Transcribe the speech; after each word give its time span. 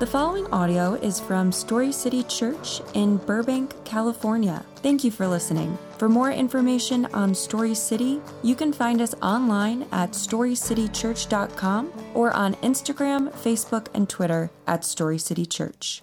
The 0.00 0.06
following 0.06 0.46
audio 0.46 0.94
is 0.94 1.20
from 1.20 1.52
Story 1.52 1.92
City 1.92 2.22
Church 2.22 2.80
in 2.94 3.18
Burbank, 3.18 3.74
California. 3.84 4.64
Thank 4.76 5.04
you 5.04 5.10
for 5.10 5.28
listening. 5.28 5.76
For 5.98 6.08
more 6.08 6.30
information 6.30 7.04
on 7.12 7.34
Story 7.34 7.74
City, 7.74 8.22
you 8.42 8.54
can 8.54 8.72
find 8.72 9.02
us 9.02 9.14
online 9.20 9.86
at 9.92 10.12
storycitychurch.com 10.12 11.92
or 12.14 12.32
on 12.32 12.54
Instagram, 12.54 13.30
Facebook, 13.30 13.88
and 13.92 14.08
Twitter 14.08 14.50
at 14.66 14.86
Story 14.86 15.18
City 15.18 15.44
Church. 15.44 16.02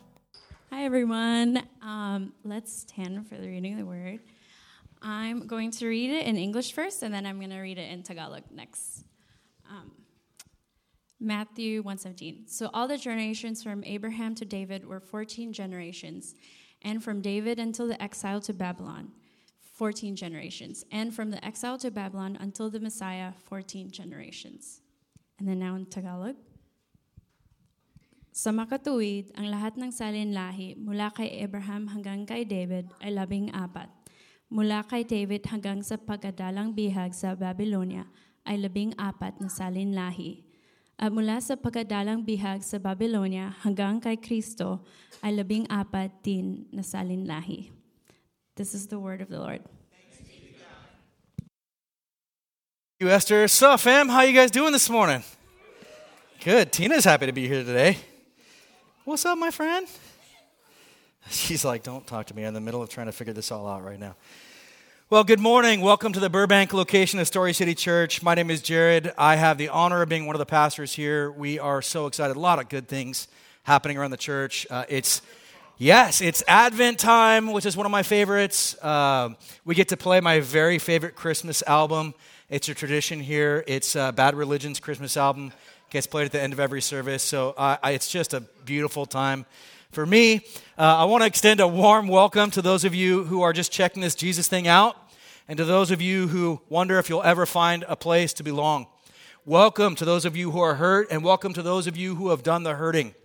Hi, 0.69 0.83
everyone. 0.85 1.63
Um, 1.81 2.33
let's 2.43 2.71
stand 2.71 3.27
for 3.27 3.37
the 3.37 3.47
reading 3.47 3.73
of 3.73 3.79
the 3.79 3.85
word. 3.87 4.19
I'm 5.01 5.47
going 5.47 5.71
to 5.71 5.87
read 5.87 6.11
it 6.11 6.27
in 6.27 6.37
English 6.37 6.73
first, 6.73 7.01
and 7.01 7.11
then 7.11 7.25
I'm 7.25 7.39
going 7.39 7.49
to 7.49 7.57
read 7.57 7.79
it 7.79 7.91
in 7.91 8.03
Tagalog 8.03 8.43
next. 8.51 9.05
Um, 9.67 9.96
Matthew 11.19 11.81
1:17. 11.81 12.45
So 12.45 12.69
all 12.73 12.87
the 12.87 12.97
generations 12.97 13.65
from 13.65 13.83
Abraham 13.83 14.35
to 14.35 14.45
David 14.45 14.85
were 14.85 15.01
14 15.01 15.51
generations, 15.51 16.37
and 16.85 17.01
from 17.01 17.21
David 17.21 17.57
until 17.57 17.89
the 17.89 17.97
exile 18.01 18.41
to 18.45 18.53
Babylon, 18.53 19.11
14 19.59 20.15
generations, 20.15 20.85
and 20.91 21.13
from 21.13 21.33
the 21.33 21.43
exile 21.43 21.77
to 21.81 21.89
Babylon 21.89 22.37
until 22.39 22.69
the 22.69 22.79
Messiah, 22.79 23.33
14 23.49 23.89
generations. 23.89 24.81
And 25.37 25.47
then 25.49 25.59
now 25.59 25.73
in 25.73 25.85
Tagalog. 25.85 26.37
Sa 28.37 28.53
makatuwid, 28.53 29.33
ang 29.33 29.49
lahat 29.49 29.81
ng 29.81 29.89
salin-lahi 29.89 30.77
mula 30.77 31.09
kay 31.09 31.41
Abraham 31.41 31.89
hanggang 31.89 32.29
kay 32.29 32.45
David 32.45 32.85
ay 33.01 33.09
labing 33.09 33.49
apat. 33.49 33.89
Mula 34.53 34.85
kay 34.85 35.01
David 35.01 35.49
hanggang 35.49 35.81
sa 35.81 35.97
pagkadalang 35.97 36.77
bihag 36.77 37.17
sa 37.17 37.33
Babylonia 37.33 38.05
ay 38.45 38.61
labing 38.61 38.93
apat 38.95 39.41
na 39.41 39.49
salin-lahi. 39.49 40.46
At 40.97 41.13
mula 41.13 41.37
sa 41.37 41.53
pagkadalang 41.53 42.25
bihag 42.25 42.65
sa 42.65 42.81
Babylonia 42.81 43.53
hanggang 43.61 44.01
kay 44.01 44.17
Kristo 44.17 44.81
ay 45.21 45.29
labing 45.29 45.69
apat 45.69 46.09
din 46.25 46.65
na 46.73 46.81
salin-lahi. 46.81 47.69
This 48.57 48.73
is 48.73 48.89
the 48.89 48.97
word 48.97 49.21
of 49.21 49.29
the 49.29 49.37
Lord. 49.37 49.61
you, 52.97 53.13
Esther. 53.13 53.47
So, 53.47 53.77
fam, 53.77 54.09
how 54.09 54.25
you 54.25 54.33
guys 54.33 54.49
doing 54.49 54.73
this 54.73 54.89
morning? 54.89 55.21
Good. 56.41 56.73
Tina's 56.73 57.05
happy 57.05 57.27
to 57.27 57.31
be 57.31 57.47
here 57.47 57.63
today. 57.63 58.01
What's 59.05 59.21
up, 59.21 59.37
my 59.37 59.51
friend? 59.51 59.85
She's 61.29 61.63
like, 61.63 61.83
don't 61.83 62.07
talk 62.07 62.25
to 62.27 62.35
me. 62.35 62.41
I'm 62.41 62.49
in 62.49 62.53
the 62.57 62.61
middle 62.61 62.81
of 62.81 62.89
trying 62.89 63.05
to 63.05 63.11
figure 63.11 63.33
this 63.33 63.51
all 63.51 63.67
out 63.69 63.85
right 63.85 63.99
now. 63.99 64.15
Well, 65.09 65.23
good 65.23 65.39
morning. 65.39 65.79
Welcome 65.79 66.11
to 66.11 66.19
the 66.19 66.29
Burbank 66.29 66.73
location 66.73 67.17
of 67.21 67.27
Story 67.27 67.53
City 67.53 67.73
Church. 67.73 68.21
My 68.21 68.35
name 68.35 68.51
is 68.51 68.61
Jared. 68.61 69.13
I 69.17 69.37
have 69.37 69.57
the 69.57 69.69
honor 69.69 70.01
of 70.01 70.09
being 70.09 70.25
one 70.25 70.35
of 70.35 70.39
the 70.39 70.45
pastors 70.45 70.91
here. 70.91 71.31
We 71.31 71.59
are 71.59 71.81
so 71.81 72.07
excited. 72.07 72.35
A 72.35 72.39
lot 72.41 72.59
of 72.59 72.67
good 72.67 72.89
things 72.89 73.29
happening 73.63 73.97
around 73.97 74.11
the 74.11 74.17
church. 74.17 74.67
Uh, 74.69 74.83
it's 74.89 75.21
Yes, 75.77 76.19
it's 76.19 76.43
Advent 76.45 76.99
time, 76.99 77.53
which 77.53 77.65
is 77.65 77.77
one 77.77 77.85
of 77.85 77.91
my 77.93 78.03
favorites. 78.03 78.75
Uh, 78.81 79.29
we 79.63 79.75
get 79.75 79.87
to 79.89 79.95
play 79.95 80.19
my 80.19 80.41
very 80.41 80.77
favorite 80.77 81.15
Christmas 81.15 81.63
album. 81.65 82.13
It's 82.49 82.67
a 82.67 82.73
tradition 82.73 83.21
here. 83.21 83.63
It's 83.65 83.95
uh, 83.95 84.11
Bad 84.11 84.35
Religion's 84.35 84.81
Christmas 84.81 85.15
album. 85.15 85.53
Gets 85.89 86.07
played 86.07 86.25
at 86.25 86.33
the 86.33 86.41
end 86.41 86.51
of 86.51 86.59
every 86.59 86.81
service. 86.81 87.23
So 87.23 87.51
uh, 87.51 87.77
it's 87.85 88.11
just 88.11 88.33
a 88.33 88.41
beautiful 88.65 89.05
time 89.05 89.45
for 89.91 90.05
me. 90.05 90.45
Uh, 90.77 90.97
I 90.97 91.05
want 91.05 91.21
to 91.21 91.27
extend 91.27 91.59
a 91.59 91.67
warm 91.67 92.07
welcome 92.07 92.51
to 92.51 92.61
those 92.61 92.83
of 92.83 92.93
you 92.93 93.23
who 93.23 93.41
are 93.41 93.53
just 93.53 93.71
checking 93.71 94.01
this 94.01 94.15
Jesus 94.15 94.47
thing 94.47 94.67
out, 94.67 94.95
and 95.47 95.57
to 95.57 95.65
those 95.65 95.91
of 95.91 96.01
you 96.01 96.27
who 96.27 96.61
wonder 96.69 96.99
if 96.99 97.09
you'll 97.09 97.23
ever 97.23 97.45
find 97.45 97.85
a 97.87 97.95
place 97.95 98.33
to 98.33 98.43
belong. 98.43 98.87
Welcome 99.45 99.95
to 99.95 100.05
those 100.05 100.25
of 100.25 100.35
you 100.35 100.51
who 100.51 100.59
are 100.59 100.75
hurt, 100.75 101.07
and 101.09 101.23
welcome 101.23 101.53
to 101.53 101.61
those 101.61 101.87
of 101.87 101.95
you 101.95 102.15
who 102.15 102.29
have 102.29 102.43
done 102.43 102.63
the 102.63 102.75
hurting. 102.75 103.15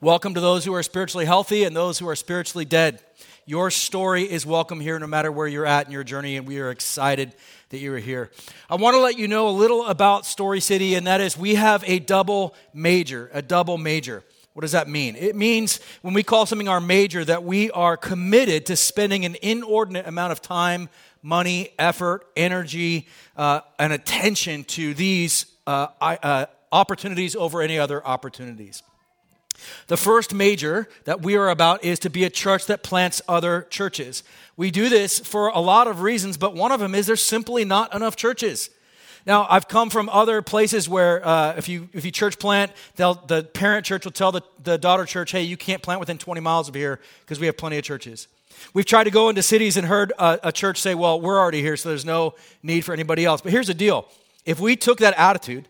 Welcome 0.00 0.34
to 0.34 0.40
those 0.40 0.64
who 0.64 0.74
are 0.74 0.82
spiritually 0.82 1.26
healthy 1.26 1.64
and 1.64 1.74
those 1.74 1.98
who 1.98 2.08
are 2.08 2.16
spiritually 2.16 2.64
dead. 2.64 3.02
Your 3.44 3.70
story 3.70 4.30
is 4.30 4.46
welcome 4.46 4.78
here 4.78 4.98
no 4.98 5.06
matter 5.06 5.32
where 5.32 5.48
you're 5.48 5.66
at 5.66 5.86
in 5.86 5.92
your 5.92 6.04
journey, 6.04 6.36
and 6.36 6.46
we 6.46 6.60
are 6.60 6.70
excited 6.70 7.34
that 7.70 7.78
you 7.78 7.92
are 7.94 7.98
here. 7.98 8.30
I 8.70 8.76
want 8.76 8.94
to 8.94 9.00
let 9.00 9.18
you 9.18 9.26
know 9.26 9.48
a 9.48 9.50
little 9.50 9.86
about 9.86 10.24
Story 10.24 10.60
City, 10.60 10.94
and 10.94 11.06
that 11.06 11.20
is 11.20 11.36
we 11.36 11.56
have 11.56 11.82
a 11.86 11.98
double 11.98 12.54
major, 12.72 13.28
a 13.32 13.42
double 13.42 13.76
major. 13.76 14.22
What 14.58 14.62
does 14.62 14.72
that 14.72 14.88
mean? 14.88 15.14
It 15.14 15.36
means 15.36 15.78
when 16.02 16.14
we 16.14 16.24
call 16.24 16.44
something 16.44 16.66
our 16.66 16.80
major 16.80 17.24
that 17.24 17.44
we 17.44 17.70
are 17.70 17.96
committed 17.96 18.66
to 18.66 18.74
spending 18.74 19.24
an 19.24 19.36
inordinate 19.40 20.08
amount 20.08 20.32
of 20.32 20.42
time, 20.42 20.88
money, 21.22 21.68
effort, 21.78 22.26
energy, 22.36 23.06
uh, 23.36 23.60
and 23.78 23.92
attention 23.92 24.64
to 24.64 24.94
these 24.94 25.46
uh, 25.68 25.86
uh, 26.00 26.46
opportunities 26.72 27.36
over 27.36 27.62
any 27.62 27.78
other 27.78 28.04
opportunities. 28.04 28.82
The 29.86 29.96
first 29.96 30.34
major 30.34 30.88
that 31.04 31.22
we 31.22 31.36
are 31.36 31.50
about 31.50 31.84
is 31.84 32.00
to 32.00 32.10
be 32.10 32.24
a 32.24 32.30
church 32.30 32.66
that 32.66 32.82
plants 32.82 33.22
other 33.28 33.68
churches. 33.70 34.24
We 34.56 34.72
do 34.72 34.88
this 34.88 35.20
for 35.20 35.50
a 35.50 35.60
lot 35.60 35.86
of 35.86 36.00
reasons, 36.00 36.36
but 36.36 36.56
one 36.56 36.72
of 36.72 36.80
them 36.80 36.96
is 36.96 37.06
there's 37.06 37.22
simply 37.22 37.64
not 37.64 37.94
enough 37.94 38.16
churches. 38.16 38.70
Now, 39.26 39.46
I've 39.48 39.68
come 39.68 39.90
from 39.90 40.08
other 40.08 40.42
places 40.42 40.88
where 40.88 41.26
uh, 41.26 41.54
if, 41.56 41.68
you, 41.68 41.88
if 41.92 42.04
you 42.04 42.10
church 42.10 42.38
plant, 42.38 42.72
the 42.96 43.48
parent 43.52 43.84
church 43.84 44.04
will 44.04 44.12
tell 44.12 44.32
the, 44.32 44.42
the 44.62 44.78
daughter 44.78 45.04
church, 45.04 45.30
hey, 45.32 45.42
you 45.42 45.56
can't 45.56 45.82
plant 45.82 46.00
within 46.00 46.18
20 46.18 46.40
miles 46.40 46.68
of 46.68 46.74
here 46.74 47.00
because 47.20 47.40
we 47.40 47.46
have 47.46 47.56
plenty 47.56 47.78
of 47.78 47.84
churches. 47.84 48.28
We've 48.74 48.86
tried 48.86 49.04
to 49.04 49.10
go 49.10 49.28
into 49.28 49.42
cities 49.42 49.76
and 49.76 49.86
heard 49.86 50.12
a, 50.18 50.38
a 50.44 50.52
church 50.52 50.80
say, 50.80 50.94
well, 50.94 51.20
we're 51.20 51.38
already 51.38 51.62
here, 51.62 51.76
so 51.76 51.88
there's 51.88 52.04
no 52.04 52.34
need 52.62 52.82
for 52.82 52.92
anybody 52.92 53.24
else. 53.24 53.40
But 53.40 53.52
here's 53.52 53.68
the 53.68 53.74
deal 53.74 54.06
if 54.44 54.60
we 54.60 54.76
took 54.76 54.98
that 54.98 55.14
attitude 55.18 55.68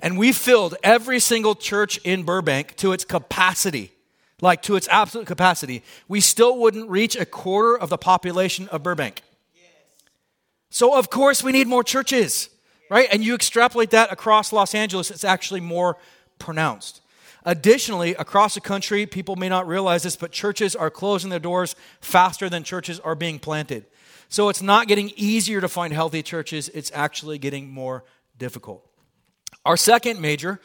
and 0.00 0.18
we 0.18 0.32
filled 0.32 0.76
every 0.82 1.18
single 1.20 1.54
church 1.54 1.98
in 1.98 2.22
Burbank 2.22 2.76
to 2.76 2.92
its 2.92 3.04
capacity, 3.04 3.92
like 4.40 4.62
to 4.62 4.76
its 4.76 4.88
absolute 4.88 5.26
capacity, 5.26 5.82
we 6.08 6.20
still 6.20 6.58
wouldn't 6.58 6.88
reach 6.88 7.16
a 7.16 7.26
quarter 7.26 7.76
of 7.76 7.90
the 7.90 7.98
population 7.98 8.68
of 8.68 8.82
Burbank. 8.82 9.22
So, 10.70 10.96
of 10.96 11.10
course, 11.10 11.42
we 11.42 11.50
need 11.50 11.66
more 11.66 11.82
churches, 11.82 12.48
right? 12.90 13.08
And 13.10 13.24
you 13.24 13.34
extrapolate 13.34 13.90
that 13.90 14.12
across 14.12 14.52
Los 14.52 14.74
Angeles, 14.74 15.10
it's 15.10 15.24
actually 15.24 15.60
more 15.60 15.96
pronounced. 16.38 17.00
Additionally, 17.44 18.14
across 18.16 18.54
the 18.54 18.60
country, 18.60 19.06
people 19.06 19.36
may 19.36 19.48
not 19.48 19.66
realize 19.66 20.02
this, 20.02 20.16
but 20.16 20.30
churches 20.30 20.76
are 20.76 20.90
closing 20.90 21.30
their 21.30 21.38
doors 21.38 21.74
faster 22.00 22.50
than 22.50 22.64
churches 22.64 23.00
are 23.00 23.14
being 23.14 23.38
planted. 23.38 23.86
So 24.28 24.50
it's 24.50 24.60
not 24.60 24.88
getting 24.88 25.10
easier 25.16 25.60
to 25.60 25.68
find 25.68 25.92
healthy 25.92 26.22
churches, 26.22 26.68
it's 26.68 26.90
actually 26.94 27.38
getting 27.38 27.70
more 27.70 28.04
difficult. 28.36 28.86
Our 29.64 29.76
second 29.76 30.20
major 30.20 30.60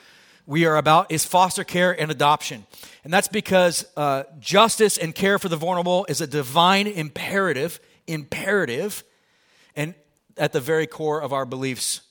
we 0.45 0.65
are 0.65 0.77
about 0.77 1.11
is 1.11 1.25
foster 1.25 1.63
care 1.63 1.99
and 1.99 2.11
adoption. 2.11 2.65
And 3.03 3.11
that's 3.11 3.27
because 3.27 3.85
uh, 3.97 4.23
justice 4.39 4.97
and 4.97 5.15
care 5.15 5.39
for 5.39 5.49
the 5.49 5.57
vulnerable 5.57 6.05
is 6.07 6.21
a 6.21 6.27
divine 6.27 6.87
imperative, 6.87 7.79
imperative, 8.05 9.03
and 9.75 9.95
at 10.37 10.53
the 10.53 10.59
very 10.59 10.85
core 10.85 11.21
of 11.21 11.33
our 11.33 11.45
beliefs. 11.45 12.01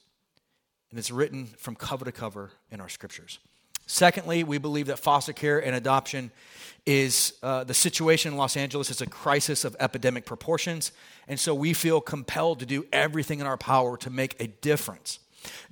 And 0.95 0.99
it's 1.01 1.11
written 1.11 1.47
from 1.59 1.75
cover 1.75 2.05
to 2.05 2.13
cover 2.13 2.53
in 2.71 2.81
our 2.81 2.89
scriptures. 2.89 3.41
Secondly, 3.85 4.45
we 4.45 4.59
believe 4.59 4.87
that 4.87 5.01
foster 5.01 5.33
care 5.33 5.59
and 5.59 5.75
adoption 5.75 6.31
is 6.87 7.33
uh, 7.43 7.65
the 7.65 7.75
situation 7.75 8.31
in 8.31 8.39
Los 8.39 8.57
Angeles 8.57 8.91
is 8.91 9.01
a 9.01 9.07
crisis 9.07 9.65
of 9.65 9.75
epidemic 9.81 10.25
proportions. 10.25 10.93
And 11.27 11.41
so 11.41 11.53
we 11.53 11.73
feel 11.73 12.01
compelled 12.01 12.61
to 12.61 12.67
do 12.67 12.87
everything 12.93 13.41
in 13.41 13.47
our 13.47 13.57
power 13.57 13.97
to 13.97 14.09
make 14.09 14.37
a 14.39 14.47
difference. 14.47 15.19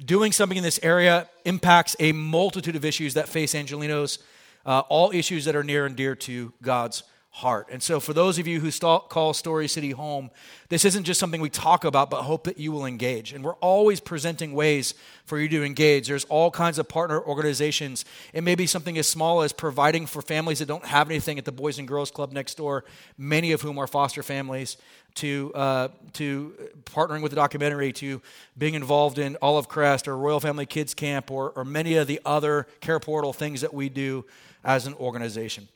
Doing 0.05 0.33
something 0.33 0.59
in 0.59 0.65
this 0.65 0.81
area 0.83 1.29
impacts 1.45 1.95
a 2.01 2.11
multitude 2.11 2.75
of 2.75 2.85
issues 2.85 3.15
that 3.15 3.29
face 3.29 3.55
Angelenos, 3.55 4.19
uh, 4.67 4.81
all 4.89 5.13
issues 5.13 5.45
that 5.45 5.55
are 5.55 5.63
near 5.63 5.87
and 5.87 5.95
dear 5.95 6.17
to 6.17 6.53
God's 6.63 7.05
heart. 7.35 7.69
And 7.71 7.83
so, 7.83 7.99
for 7.99 8.13
those 8.13 8.39
of 8.39 8.47
you 8.47 8.61
who 8.61 8.71
st- 8.71 9.09
call 9.09 9.33
Story 9.33 9.67
City 9.67 9.93
home, 9.93 10.31
this 10.69 10.85
isn't 10.85 11.05
just 11.05 11.19
something 11.19 11.41
we 11.41 11.49
talk 11.49 11.83
about, 11.85 12.11
but 12.11 12.23
hope 12.23 12.45
that 12.45 12.59
you 12.59 12.71
will 12.73 12.85
engage. 12.85 13.33
And 13.33 13.43
we're 13.43 13.55
always 13.55 14.01
presenting 14.01 14.53
ways 14.53 14.93
for 15.25 15.39
you 15.39 15.49
to 15.49 15.65
engage. 15.65 16.09
There's 16.09 16.25
all 16.27 16.51
kinds 16.51 16.79
of 16.79 16.89
partner 16.89 17.19
organizations. 17.23 18.05
It 18.35 18.45
may 18.45 18.55
be 18.55 18.67
something 18.67 18.99
as 18.99 19.09
small 19.09 19.41
as 19.41 19.53
providing 19.53 20.07
for 20.07 20.21
families 20.21 20.59
that 20.59 20.67
don't 20.67 20.85
have 20.85 21.09
anything 21.09 21.39
at 21.39 21.47
the 21.47 21.53
Boys 21.53 21.79
and 21.79 21.89
Girls 21.89 22.11
Club 22.11 22.33
next 22.33 22.59
door, 22.59 22.85
many 23.17 23.53
of 23.53 23.63
whom 23.63 23.79
are 23.79 23.87
foster 23.87 24.23
families, 24.23 24.77
to, 25.15 25.53
uh, 25.55 25.89
to 26.13 26.55
partnering 26.85 27.23
with 27.23 27.33
the 27.33 27.37
documentary, 27.37 27.95
to 27.95 28.21
being 28.59 28.75
involved 28.75 29.19
in 29.19 29.39
Olive 29.41 29.69
Crest 29.69 30.07
or 30.07 30.19
Royal 30.19 30.41
Family 30.41 30.67
Kids 30.67 30.93
Camp 30.93 31.31
or, 31.31 31.51
or 31.57 31.65
many 31.65 31.97
of 31.97 32.07
the 32.07 32.21
other 32.27 32.67
Care 32.81 33.01
Portal 33.01 33.33
things 33.33 33.63
that 33.63 33.73
we 33.73 33.89
do 33.89 34.27
as 34.65 34.87
an 34.87 34.93
organization. 34.95 35.69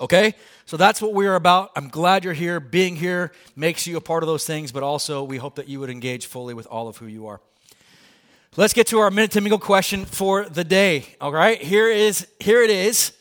Okay? 0.00 0.34
So 0.66 0.76
that's 0.76 1.00
what 1.02 1.12
we're 1.12 1.34
about. 1.34 1.70
I'm 1.76 1.88
glad 1.88 2.24
you're 2.24 2.32
here. 2.32 2.60
Being 2.60 2.96
here 2.96 3.32
makes 3.54 3.86
you 3.86 3.96
a 3.96 4.00
part 4.00 4.22
of 4.22 4.26
those 4.26 4.44
things, 4.44 4.72
but 4.72 4.82
also 4.82 5.22
we 5.22 5.36
hope 5.36 5.56
that 5.56 5.68
you 5.68 5.80
would 5.80 5.90
engage 5.90 6.26
fully 6.26 6.54
with 6.54 6.66
all 6.66 6.88
of 6.88 6.96
who 6.96 7.06
you 7.06 7.26
are. 7.26 7.40
Let's 8.56 8.74
get 8.74 8.86
to 8.88 8.98
our 8.98 9.10
minute 9.10 9.34
mingle 9.34 9.58
question 9.58 10.04
for 10.04 10.44
the 10.44 10.64
day. 10.64 11.06
All 11.20 11.32
right? 11.32 11.60
Here 11.60 11.88
is 11.88 12.26
here 12.38 12.62
it 12.62 12.70
is. 12.70 13.12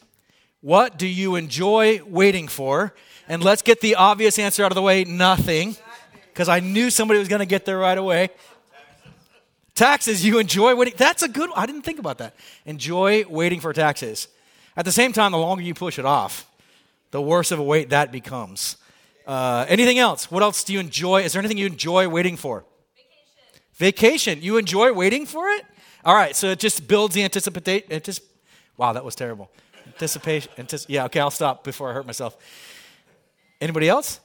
What 0.62 0.98
do 0.98 1.08
you 1.08 1.36
enjoy 1.36 2.02
waiting 2.06 2.48
for? 2.48 2.94
And 3.28 3.44
let's 3.44 3.62
get 3.62 3.82
the 3.82 3.96
obvious 3.96 4.38
answer 4.38 4.64
out 4.64 4.72
of 4.72 4.76
the 4.76 4.82
way, 4.82 5.06
nothing. 5.06 5.78
Because 6.34 6.50
I 6.50 6.60
knew 6.60 6.90
somebody 6.90 7.20
was 7.20 7.28
going 7.28 7.40
to 7.40 7.46
get 7.46 7.66
there 7.66 7.78
right 7.78 7.98
away. 7.98 8.30
Taxes, 9.74 10.26
you 10.26 10.38
enjoy 10.38 10.76
waiting. 10.76 10.94
That's 10.98 11.24
a 11.24 11.28
good. 11.28 11.50
I 11.56 11.66
didn't 11.66 11.84
think 11.84 12.00
about 12.00 12.18
that. 12.18 12.36
Enjoy 12.66 13.24
waiting 13.28 13.62
for 13.62 13.74
taxes. 13.74 14.28
At 14.76 14.86
the 14.86 14.92
same 14.92 15.14
time, 15.14 15.32
the 15.32 15.38
longer 15.38 15.64
you 15.64 15.74
push 15.74 15.98
it 15.98 16.06
off, 16.06 16.46
the 17.12 17.22
worse 17.22 17.52
of 17.52 17.60
a 17.60 17.64
wait 17.64 17.90
that 17.90 18.12
becomes. 18.12 18.78
Uh, 19.28 19.66
anything 19.68 20.00
else? 20.00 20.32
What 20.32 20.44
else 20.44 20.64
do 20.64 20.74
you 20.74 20.80
enjoy? 20.80 21.22
Is 21.22 21.34
there 21.34 21.40
anything 21.40 21.58
you 21.58 21.68
enjoy 21.68 22.10
waiting 22.10 22.38
for? 22.38 22.66
Vacation. 23.76 24.38
Vacation. 24.38 24.42
You 24.42 24.58
enjoy 24.58 24.92
waiting 24.94 25.26
for 25.26 25.48
it? 25.50 25.66
All 26.04 26.16
right, 26.16 26.36
so 26.36 26.48
it 26.48 26.60
just 26.60 26.88
builds 26.88 27.14
the 27.14 27.24
anticipation. 27.24 27.88
Anticip- 27.90 28.26
wow, 28.78 28.94
that 28.94 29.06
was 29.06 29.16
terrible. 29.16 29.52
Anticipation. 29.86 30.52
Anticip- 30.58 30.88
yeah, 30.90 31.06
okay, 31.06 31.20
I'll 31.20 31.30
stop 31.30 31.64
before 31.64 31.92
I 31.92 31.94
hurt 31.94 32.08
myself. 32.08 32.36
Anybody 33.60 33.88
else? 33.88 34.20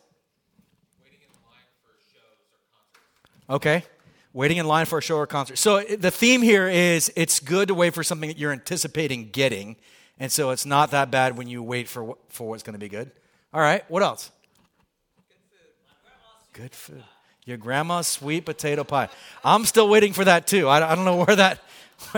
Okay. 3.48 3.84
Waiting 4.32 4.56
in 4.56 4.66
line 4.66 4.86
for 4.86 4.98
a 4.98 5.02
show 5.02 5.16
or 5.16 5.26
concert. 5.26 5.56
So 5.56 5.80
the 5.82 6.10
theme 6.10 6.42
here 6.42 6.68
is 6.68 7.12
it's 7.16 7.40
good 7.40 7.68
to 7.68 7.74
wait 7.74 7.94
for 7.94 8.02
something 8.02 8.28
that 8.28 8.38
you're 8.38 8.52
anticipating 8.52 9.30
getting. 9.30 9.76
And 10.18 10.32
so 10.32 10.50
it's 10.50 10.64
not 10.64 10.92
that 10.92 11.10
bad 11.10 11.36
when 11.36 11.46
you 11.46 11.62
wait 11.62 11.88
for, 11.88 12.16
for 12.28 12.48
what's 12.48 12.62
going 12.62 12.74
to 12.74 12.78
be 12.78 12.88
good. 12.88 13.10
All 13.52 13.60
right. 13.60 13.88
What 13.90 14.02
else? 14.02 14.30
Good 16.52 16.74
food. 16.74 16.94
Good 16.94 17.02
food. 17.02 17.04
Your 17.44 17.56
grandma's 17.58 18.06
sweet 18.06 18.44
potato 18.44 18.82
pie. 18.82 19.08
I'm 19.44 19.64
still 19.64 19.88
waiting 19.88 20.12
for 20.12 20.24
that 20.24 20.46
too. 20.46 20.68
I, 20.68 20.92
I 20.92 20.94
don't 20.94 21.04
know 21.04 21.16
where 21.16 21.36
that. 21.36 21.60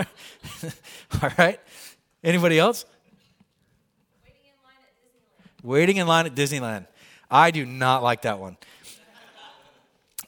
All 1.21 1.31
right. 1.37 1.59
Anybody 2.23 2.57
else? 2.57 2.85
Waiting 5.61 5.97
in 5.97 6.07
line 6.07 6.25
at 6.25 6.35
Disneyland. 6.35 6.87
I 7.29 7.51
do 7.51 7.65
not 7.65 8.01
like 8.01 8.23
that 8.23 8.39
one. 8.39 8.57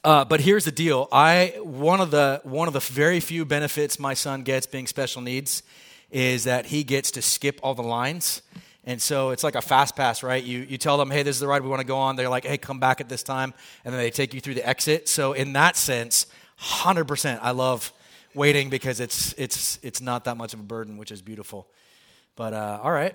Uh, 0.04 0.24
but 0.24 0.40
here's 0.40 0.64
the 0.64 0.72
deal. 0.72 1.08
I 1.12 1.54
one 1.62 2.00
of 2.00 2.10
the 2.10 2.40
one 2.44 2.66
of 2.66 2.74
the 2.74 2.80
very 2.80 3.20
few 3.20 3.44
benefits 3.44 3.98
my 3.98 4.14
son 4.14 4.42
gets 4.42 4.66
being 4.66 4.86
special 4.86 5.22
needs 5.22 5.62
is 6.12 6.44
that 6.44 6.66
he 6.66 6.84
gets 6.84 7.10
to 7.12 7.22
skip 7.22 7.58
all 7.62 7.74
the 7.74 7.82
lines. 7.82 8.42
And 8.84 9.00
so 9.00 9.30
it's 9.30 9.42
like 9.42 9.54
a 9.54 9.62
fast 9.62 9.96
pass, 9.96 10.22
right? 10.22 10.42
You, 10.42 10.60
you 10.60 10.76
tell 10.76 10.98
them, 10.98 11.10
hey, 11.10 11.22
this 11.22 11.36
is 11.36 11.40
the 11.40 11.46
ride 11.48 11.62
we 11.62 11.68
want 11.68 11.80
to 11.80 11.86
go 11.86 11.98
on. 11.98 12.16
They're 12.16 12.28
like, 12.28 12.44
hey, 12.44 12.58
come 12.58 12.78
back 12.78 13.00
at 13.00 13.08
this 13.08 13.22
time. 13.22 13.54
And 13.84 13.94
then 13.94 14.00
they 14.00 14.10
take 14.10 14.34
you 14.34 14.40
through 14.40 14.54
the 14.54 14.68
exit. 14.68 15.08
So, 15.08 15.32
in 15.32 15.54
that 15.54 15.76
sense, 15.76 16.26
100%, 16.60 17.38
I 17.40 17.52
love 17.52 17.92
waiting 18.34 18.70
because 18.70 19.00
it's, 19.00 19.32
it's, 19.34 19.78
it's 19.82 20.00
not 20.00 20.24
that 20.24 20.36
much 20.36 20.52
of 20.52 20.60
a 20.60 20.64
burden, 20.64 20.96
which 20.96 21.10
is 21.10 21.22
beautiful. 21.22 21.68
But 22.34 22.54
uh, 22.54 22.80
all 22.82 22.92
right. 22.92 23.14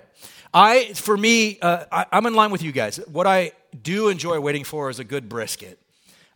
I, 0.54 0.92
for 0.94 1.16
me, 1.16 1.58
uh, 1.60 1.84
I, 1.92 2.06
I'm 2.12 2.26
in 2.26 2.34
line 2.34 2.50
with 2.50 2.62
you 2.62 2.72
guys. 2.72 2.96
What 3.10 3.26
I 3.26 3.52
do 3.80 4.08
enjoy 4.08 4.40
waiting 4.40 4.64
for 4.64 4.90
is 4.90 4.98
a 4.98 5.04
good 5.04 5.28
brisket. 5.28 5.78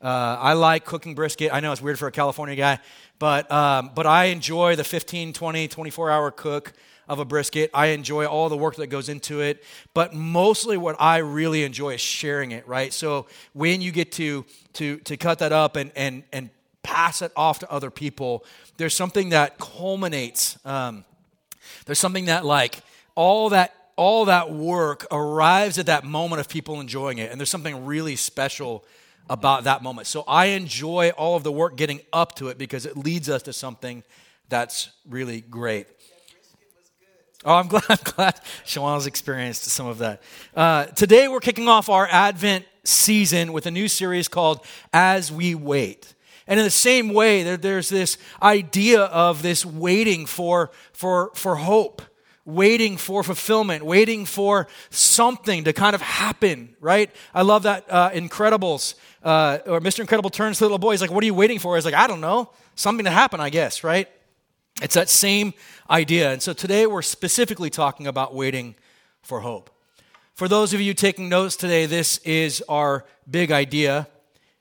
Uh, 0.03 0.37
I 0.41 0.55
like 0.55 0.85
cooking 0.85 1.15
brisket. 1.15 1.53
I 1.53 1.61
know 1.61 1.71
it's 1.71 1.81
weird 1.81 1.99
for 1.99 2.09
a 2.09 2.13
California 2.13 2.57
guy, 2.57 2.81
but, 3.21 3.51
um, 3.53 3.93
but 3.95 4.05
I 4.05 4.27
enjoy 4.27 4.75
the 4.75 4.83
15, 4.83 5.33
20, 5.33 5.69
24 5.69 6.11
hour 6.11 6.31
cook 6.33 6.73
of 7.09 7.21
a 7.21 7.25
brisket. 7.25 7.71
I 7.73 7.87
enjoy 7.89 8.27
all 8.27 8.49
the 8.49 8.57
work 8.57 8.77
that 8.77 8.89
goes 8.89 9.09
into 9.09 9.41
it, 9.41 9.63
but 9.95 10.13
mostly 10.13 10.77
what 10.77 10.97
I 10.99 11.19
really 11.19 11.63
enjoy 11.63 11.95
is 11.95 12.01
sharing 12.01 12.51
it, 12.51 12.67
right? 12.67 12.93
So 12.93 13.27
when 13.53 13.81
you 13.81 13.93
get 13.93 14.13
to, 14.13 14.45
to, 14.75 14.99
to 14.99 15.17
cut 15.17 15.39
that 15.39 15.53
up 15.53 15.77
and, 15.77 15.93
and, 15.95 16.25
and 16.33 16.51
pass 16.83 17.23
it 17.23 17.31
off 17.37 17.61
to 17.61 17.71
other 17.71 17.91
people, 17.91 18.45
there's 18.79 18.95
something 18.95 19.29
that 19.29 19.59
culminates. 19.59 20.59
Um, 20.67 21.05
there's 21.87 22.01
something 22.01 22.25
that 22.25 22.45
like 22.45 22.81
all 23.15 23.51
that 23.51 23.75
all 23.95 24.25
that 24.25 24.51
work 24.51 25.07
arrives 25.11 25.79
at 25.79 25.87
that 25.87 26.03
moment 26.03 26.41
of 26.41 26.49
people 26.49 26.81
enjoying 26.81 27.19
it 27.19 27.31
and 27.31 27.39
there's 27.39 27.51
something 27.51 27.85
really 27.85 28.17
special 28.17 28.83
about 29.29 29.65
that 29.65 29.83
moment. 29.83 30.07
So 30.07 30.25
I 30.27 30.47
enjoy 30.47 31.11
all 31.11 31.37
of 31.37 31.43
the 31.43 31.53
work 31.53 31.77
getting 31.77 32.01
up 32.13 32.35
to 32.37 32.49
it 32.49 32.59
because 32.59 32.87
it 32.87 32.97
leads 32.97 33.29
us 33.29 33.43
to 33.45 33.53
something 33.53 34.03
that's 34.49 34.91
really 35.09 35.41
great. 35.41 35.87
Oh, 37.45 37.55
I'm 37.55 37.69
glad, 37.69 37.85
I'm 37.89 37.99
glad 38.05 38.41
Shawan's 38.65 39.07
experienced 39.07 39.65
some 39.65 39.87
of 39.87 39.99
that. 39.99 40.23
Uh, 40.55 40.87
today 40.87 41.29
we're 41.29 41.41
kicking 41.41 41.69
off 41.69 41.89
our 41.89 42.07
Advent 42.11 42.65
season 42.85 43.53
with 43.53 43.67
a 43.67 43.71
new 43.71 43.89
series 43.89 44.29
called 44.29 44.65
As 44.93 45.33
We 45.33 45.55
Wait. 45.55 46.15
And 46.47 46.59
in 46.59 46.65
the 46.65 46.71
same 46.71 47.13
way, 47.13 47.43
there, 47.43 47.57
there's 47.57 47.89
this 47.89 48.19
idea 48.43 49.03
of 49.03 49.43
this 49.43 49.65
waiting 49.65 50.27
for, 50.27 50.71
for, 50.93 51.31
for 51.35 51.57
hope, 51.57 52.03
waiting 52.45 52.97
for 52.97 53.23
fulfillment, 53.23 53.85
waiting 53.85 54.25
for 54.25 54.67
something 54.91 55.65
to 55.65 55.73
kind 55.73 55.95
of 55.95 56.03
happen, 56.03 56.75
right? 56.81 57.11
I 57.35 57.43
love 57.43 57.63
that 57.65 57.87
uh, 57.89 58.11
Incredibles 58.11 58.95
uh, 59.23 59.59
or 59.67 59.81
Mr. 59.81 60.01
Incredible 60.01 60.31
turns 60.31 60.59
to 60.59 60.65
the 60.65 60.67
little 60.67 60.79
boy. 60.79 60.93
He's 60.93 61.01
like, 61.01 61.11
What 61.11 61.23
are 61.23 61.27
you 61.27 61.35
waiting 61.35 61.59
for? 61.59 61.77
He's 61.77 61.85
like, 61.85 61.95
I 61.95 62.07
don't 62.07 62.21
know. 62.21 62.51
Something 62.75 63.05
to 63.05 63.11
happen, 63.11 63.41
I 63.41 63.51
guess, 63.51 63.85
right? 63.85 64.09
It's 64.81 64.95
that 64.95 65.09
same 65.09 65.53
idea. 65.91 66.33
And 66.33 66.43
so 66.43 66.53
today 66.53 66.87
we're 66.87 67.03
specifically 67.03 67.71
talking 67.71 68.07
about 68.07 68.35
waiting 68.35 68.75
for 69.23 69.41
hope. 69.41 69.71
For 70.35 70.49
those 70.49 70.73
of 70.73 70.81
you 70.81 70.95
taking 70.95 71.29
notes 71.29 71.57
today, 71.57 71.87
this 71.87 72.19
is 72.19 72.65
our 72.69 73.05
big 73.31 73.53
idea. 73.53 74.09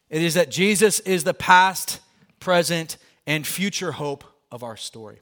It 0.10 0.22
is 0.22 0.34
that 0.34 0.52
Jesus 0.52 1.00
is 1.00 1.24
the 1.24 1.34
past, 1.34 2.02
present, 2.40 2.98
and 3.26 3.48
future 3.48 3.94
hope 3.94 4.26
of 4.52 4.64
our 4.64 4.76
story. 4.76 5.22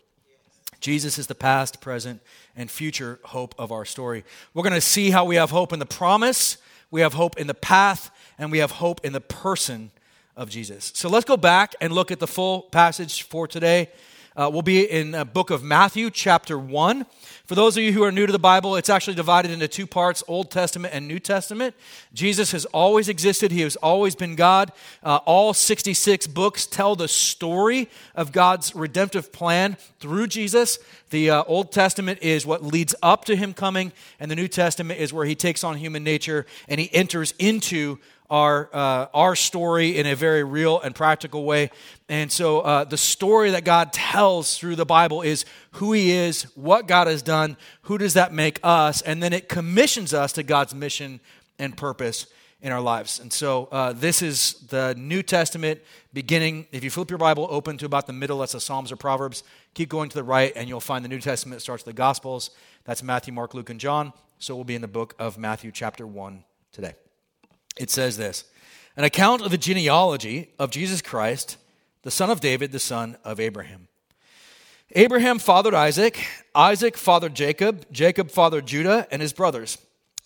Jesus 0.79 1.17
is 1.17 1.27
the 1.27 1.35
past, 1.35 1.81
present, 1.81 2.21
and 2.55 2.69
future 2.69 3.19
hope 3.23 3.53
of 3.57 3.71
our 3.71 3.85
story. 3.85 4.23
We're 4.53 4.63
going 4.63 4.73
to 4.73 4.81
see 4.81 5.11
how 5.11 5.25
we 5.25 5.35
have 5.35 5.51
hope 5.51 5.73
in 5.73 5.79
the 5.79 5.85
promise, 5.85 6.57
we 6.91 7.01
have 7.01 7.13
hope 7.13 7.37
in 7.37 7.47
the 7.47 7.53
path, 7.53 8.11
and 8.37 8.51
we 8.51 8.59
have 8.59 8.71
hope 8.71 9.03
in 9.03 9.13
the 9.13 9.21
person 9.21 9.91
of 10.35 10.49
Jesus. 10.49 10.91
So 10.95 11.09
let's 11.09 11.25
go 11.25 11.37
back 11.37 11.75
and 11.81 11.91
look 11.91 12.11
at 12.11 12.19
the 12.19 12.27
full 12.27 12.61
passage 12.63 13.23
for 13.23 13.47
today. 13.47 13.89
Uh, 14.39 14.49
we'll 14.49 14.61
be 14.61 14.89
in 14.89 15.11
the 15.11 15.25
book 15.25 15.49
of 15.49 15.63
Matthew, 15.63 16.09
chapter 16.09 16.57
1. 16.57 17.05
For 17.45 17.55
those 17.55 17.75
of 17.75 17.83
you 17.83 17.91
who 17.91 18.03
are 18.03 18.11
new 18.11 18.25
to 18.25 18.31
the 18.31 18.39
Bible, 18.39 18.77
it's 18.77 18.89
actually 18.89 19.15
divided 19.15 19.51
into 19.51 19.67
two 19.67 19.85
parts 19.85 20.23
Old 20.29 20.49
Testament 20.49 20.93
and 20.93 21.09
New 21.09 21.19
Testament. 21.19 21.75
Jesus 22.13 22.53
has 22.53 22.63
always 22.67 23.09
existed, 23.09 23.51
He 23.51 23.59
has 23.59 23.75
always 23.75 24.15
been 24.15 24.35
God. 24.37 24.71
Uh, 25.03 25.17
all 25.25 25.53
66 25.53 26.27
books 26.27 26.65
tell 26.65 26.95
the 26.95 27.09
story 27.09 27.89
of 28.15 28.31
God's 28.31 28.73
redemptive 28.73 29.33
plan 29.33 29.75
through 29.99 30.27
Jesus. 30.27 30.79
The 31.09 31.31
uh, 31.31 31.43
Old 31.43 31.73
Testament 31.73 32.19
is 32.21 32.45
what 32.45 32.63
leads 32.63 32.95
up 33.03 33.25
to 33.25 33.35
Him 33.35 33.53
coming, 33.53 33.91
and 34.21 34.31
the 34.31 34.37
New 34.37 34.47
Testament 34.47 35.01
is 35.01 35.11
where 35.11 35.25
He 35.25 35.35
takes 35.35 35.65
on 35.65 35.75
human 35.75 36.05
nature 36.05 36.45
and 36.69 36.79
He 36.79 36.89
enters 36.93 37.33
into 37.39 37.99
our, 38.29 38.69
uh, 38.73 39.07
our 39.13 39.35
story 39.35 39.97
in 39.97 40.05
a 40.05 40.15
very 40.15 40.43
real 40.43 40.79
and 40.79 40.93
practical 40.93 41.43
way. 41.43 41.71
And 42.07 42.31
so 42.31 42.61
uh, 42.61 42.83
the 42.83 42.97
story 42.97 43.51
that 43.51 43.63
God 43.63 43.91
tells 43.91 44.57
through 44.57 44.75
the 44.75 44.85
Bible 44.85 45.21
is 45.21 45.45
who 45.73 45.93
He 45.93 46.11
is, 46.11 46.43
what 46.55 46.87
God 46.87 47.07
has 47.07 47.21
done, 47.21 47.57
who 47.83 47.97
does 47.97 48.13
that 48.13 48.33
make 48.33 48.59
us, 48.63 49.01
and 49.01 49.21
then 49.21 49.33
it 49.33 49.49
commissions 49.49 50.13
us 50.13 50.33
to 50.33 50.43
God's 50.43 50.75
mission 50.75 51.19
and 51.57 51.75
purpose 51.75 52.27
in 52.61 52.71
our 52.71 52.81
lives. 52.81 53.19
And 53.19 53.31
so 53.31 53.67
uh, 53.71 53.93
this 53.93 54.21
is 54.21 54.53
the 54.69 54.93
New 54.97 55.23
Testament 55.23 55.79
beginning. 56.13 56.67
If 56.71 56.83
you 56.83 56.89
flip 56.89 57.09
your 57.09 57.17
Bible 57.17 57.47
open 57.49 57.77
to 57.77 57.85
about 57.85 58.05
the 58.05 58.13
middle, 58.13 58.39
that's 58.39 58.51
the 58.51 58.59
Psalms 58.59 58.91
or 58.91 58.97
Proverbs, 58.97 59.43
keep 59.73 59.89
going 59.89 60.09
to 60.09 60.15
the 60.15 60.23
right, 60.23 60.51
and 60.55 60.67
you'll 60.67 60.81
find 60.81 61.03
the 61.03 61.09
New 61.09 61.21
Testament 61.21 61.61
starts 61.61 61.85
with 61.85 61.95
the 61.95 61.97
Gospels. 61.97 62.51
That's 62.83 63.01
Matthew, 63.01 63.33
Mark, 63.33 63.53
Luke, 63.53 63.69
and 63.69 63.79
John. 63.79 64.13
So 64.39 64.55
we'll 64.55 64.65
be 64.65 64.75
in 64.75 64.81
the 64.81 64.87
book 64.87 65.15
of 65.19 65.37
Matthew, 65.37 65.71
chapter 65.71 66.05
1 66.05 66.43
today 66.71 66.93
it 67.77 67.89
says 67.89 68.17
this 68.17 68.45
An 68.95 69.03
account 69.03 69.41
of 69.41 69.51
the 69.51 69.57
genealogy 69.57 70.49
of 70.59 70.71
Jesus 70.71 71.01
Christ, 71.01 71.57
the 72.03 72.11
son 72.11 72.29
of 72.29 72.39
David, 72.39 72.71
the 72.71 72.79
son 72.79 73.17
of 73.23 73.39
Abraham. 73.39 73.87
Abraham 74.93 75.37
fathered 75.37 75.75
Isaac, 75.75 76.25
Isaac 76.55 76.97
fathered 76.97 77.35
Jacob, 77.35 77.85
Jacob 77.91 78.31
fathered 78.31 78.65
Judah 78.65 79.07
and 79.11 79.21
his 79.21 79.33
brothers. 79.33 79.77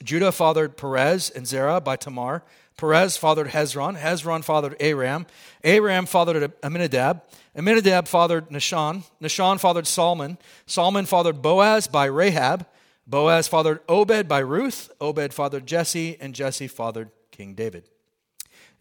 Judah 0.04 0.32
fathered 0.32 0.78
Perez 0.78 1.30
and 1.30 1.48
Zerah 1.48 1.82
by 1.82 1.96
Tamar. 1.96 2.44
Perez 2.78 3.18
fathered 3.18 3.48
Hezron. 3.48 3.98
Hezron 3.98 4.44
fathered 4.44 4.76
Aram. 4.80 5.26
Aram 5.64 6.06
fathered 6.06 6.52
Amminadab. 6.64 7.22
Amminadab 7.56 8.08
fathered 8.08 8.50
Nahshon. 8.50 9.04
Nahshon 9.22 9.60
fathered 9.60 9.88
Solomon. 9.88 10.38
Solomon 10.66 11.06
fathered 11.06 11.42
Boaz 11.42 11.88
by 11.88 12.06
Rahab. 12.06 12.66
Boaz 13.06 13.48
fathered 13.48 13.80
Obed 13.88 14.28
by 14.28 14.40
Ruth. 14.40 14.90
Obed 15.00 15.34
fathered 15.34 15.68
Jesse, 15.68 16.18
and 16.20 16.34
Jesse 16.34 16.68
fathered 16.68 17.12
King 17.34 17.56
David. 17.56 17.90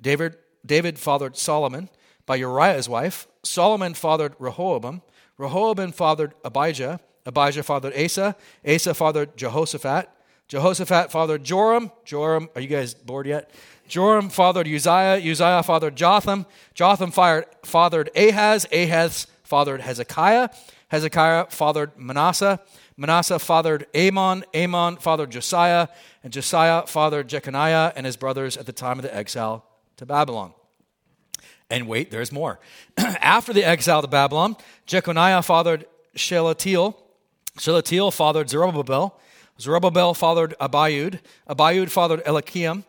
David, 0.00 0.36
David 0.64 0.98
fathered 0.98 1.36
Solomon 1.36 1.88
by 2.26 2.36
Uriah's 2.36 2.88
wife. 2.88 3.26
Solomon 3.42 3.94
fathered 3.94 4.34
Rehoboam. 4.38 5.02
Rehoboam 5.38 5.90
fathered 5.92 6.34
Abijah. 6.44 7.00
Abijah 7.26 7.62
fathered 7.62 7.94
Asa. 7.96 8.36
Asa 8.66 8.94
fathered 8.94 9.36
Jehoshaphat. 9.36 10.08
Jehoshaphat 10.48 11.10
fathered 11.10 11.42
Joram. 11.42 11.90
Joram, 12.04 12.50
are 12.54 12.60
you 12.60 12.68
guys 12.68 12.92
bored 12.94 13.26
yet? 13.26 13.50
Joram 13.88 14.28
fathered 14.28 14.68
Uzziah. 14.68 15.18
Uzziah 15.18 15.62
fathered 15.62 15.96
Jotham. 15.96 16.44
Jotham 16.74 17.10
fired, 17.10 17.46
fathered 17.64 18.10
Ahaz. 18.14 18.66
Ahaz 18.70 19.26
fathered 19.42 19.80
Hezekiah. 19.80 20.50
Hezekiah 20.88 21.46
fathered 21.48 21.92
Manasseh. 21.96 22.60
Manasseh 22.98 23.38
fathered 23.38 23.86
Amon. 23.96 24.44
Amon 24.54 24.98
fathered 24.98 25.30
Josiah. 25.30 25.88
And 26.22 26.32
Josiah 26.32 26.86
fathered 26.86 27.28
Jeconiah 27.28 27.92
and 27.96 28.06
his 28.06 28.16
brothers 28.16 28.56
at 28.56 28.66
the 28.66 28.72
time 28.72 28.98
of 28.98 29.02
the 29.02 29.14
exile 29.14 29.64
to 29.96 30.06
Babylon. 30.06 30.52
And 31.68 31.88
wait, 31.88 32.10
there's 32.10 32.30
more. 32.30 32.60
After 32.96 33.52
the 33.52 33.64
exile 33.64 34.02
to 34.02 34.08
Babylon, 34.08 34.56
Jeconiah 34.86 35.42
fathered 35.42 35.86
Shealtiel. 36.14 36.96
Shealtiel 37.58 38.10
fathered 38.10 38.50
Zerubbabel. 38.50 39.18
Zerubbabel 39.58 40.14
fathered 40.14 40.54
Abiud. 40.60 41.20
Abiud 41.48 41.90
fathered 41.90 42.22
Eliakim. 42.26 42.84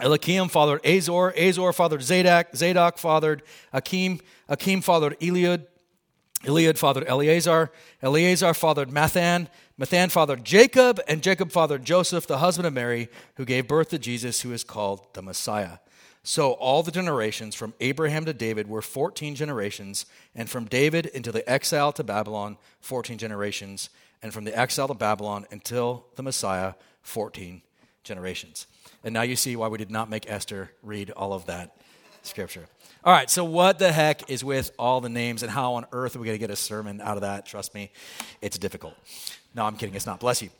Eliakim 0.00 0.48
fathered 0.48 0.84
Azor. 0.84 1.32
Azor 1.36 1.72
fathered 1.72 2.02
Zadok. 2.02 2.54
Zadok 2.56 2.98
fathered 2.98 3.42
Akim. 3.72 4.20
Akim 4.48 4.80
fathered 4.80 5.18
Eliud. 5.20 5.66
Eliud 6.44 6.78
fathered 6.78 7.04
Eleazar. 7.06 7.70
Eleazar 8.02 8.54
fathered 8.54 8.90
Matthan. 8.90 9.48
Matthan 9.78 10.10
fathered 10.10 10.44
Jacob. 10.44 11.00
And 11.08 11.22
Jacob 11.22 11.50
fathered 11.50 11.84
Joseph, 11.84 12.26
the 12.26 12.38
husband 12.38 12.66
of 12.66 12.72
Mary, 12.72 13.08
who 13.36 13.44
gave 13.44 13.68
birth 13.68 13.90
to 13.90 13.98
Jesus, 13.98 14.42
who 14.42 14.52
is 14.52 14.64
called 14.64 15.06
the 15.14 15.22
Messiah. 15.22 15.78
So 16.26 16.52
all 16.52 16.82
the 16.82 16.90
generations 16.90 17.54
from 17.54 17.74
Abraham 17.80 18.24
to 18.24 18.32
David 18.32 18.66
were 18.66 18.80
14 18.80 19.34
generations, 19.34 20.06
and 20.34 20.48
from 20.48 20.64
David 20.64 21.04
into 21.06 21.30
the 21.30 21.48
exile 21.48 21.92
to 21.92 22.02
Babylon, 22.02 22.56
14 22.80 23.18
generations, 23.18 23.90
and 24.22 24.32
from 24.32 24.44
the 24.44 24.58
exile 24.58 24.88
to 24.88 24.94
Babylon 24.94 25.44
until 25.50 26.06
the 26.16 26.22
Messiah, 26.22 26.74
14 27.02 27.60
generations. 28.04 28.66
And 29.02 29.12
now 29.12 29.20
you 29.20 29.36
see 29.36 29.54
why 29.54 29.68
we 29.68 29.76
did 29.76 29.90
not 29.90 30.08
make 30.08 30.30
Esther 30.30 30.70
read 30.82 31.10
all 31.10 31.34
of 31.34 31.44
that 31.44 31.76
scripture. 32.22 32.64
All 33.04 33.12
right, 33.12 33.28
so 33.28 33.44
what 33.44 33.78
the 33.78 33.92
heck 33.92 34.30
is 34.30 34.42
with 34.42 34.70
all 34.78 35.02
the 35.02 35.10
names, 35.10 35.42
and 35.42 35.52
how 35.52 35.74
on 35.74 35.84
earth 35.92 36.16
are 36.16 36.20
we 36.20 36.24
going 36.24 36.36
to 36.36 36.40
get 36.40 36.50
a 36.50 36.56
sermon 36.56 37.02
out 37.02 37.18
of 37.18 37.20
that? 37.20 37.44
Trust 37.44 37.74
me, 37.74 37.92
it's 38.40 38.56
difficult. 38.56 38.94
No, 39.54 39.64
I'm 39.64 39.76
kidding, 39.76 39.94
it's 39.94 40.06
not. 40.06 40.20
Bless 40.20 40.42
you. 40.42 40.50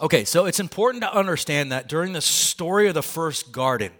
Okay, 0.00 0.24
so 0.24 0.46
it's 0.46 0.60
important 0.60 1.02
to 1.02 1.12
understand 1.14 1.72
that 1.72 1.88
during 1.88 2.12
the 2.12 2.20
story 2.20 2.88
of 2.88 2.94
the 2.94 3.02
first 3.02 3.52
garden, 3.52 3.92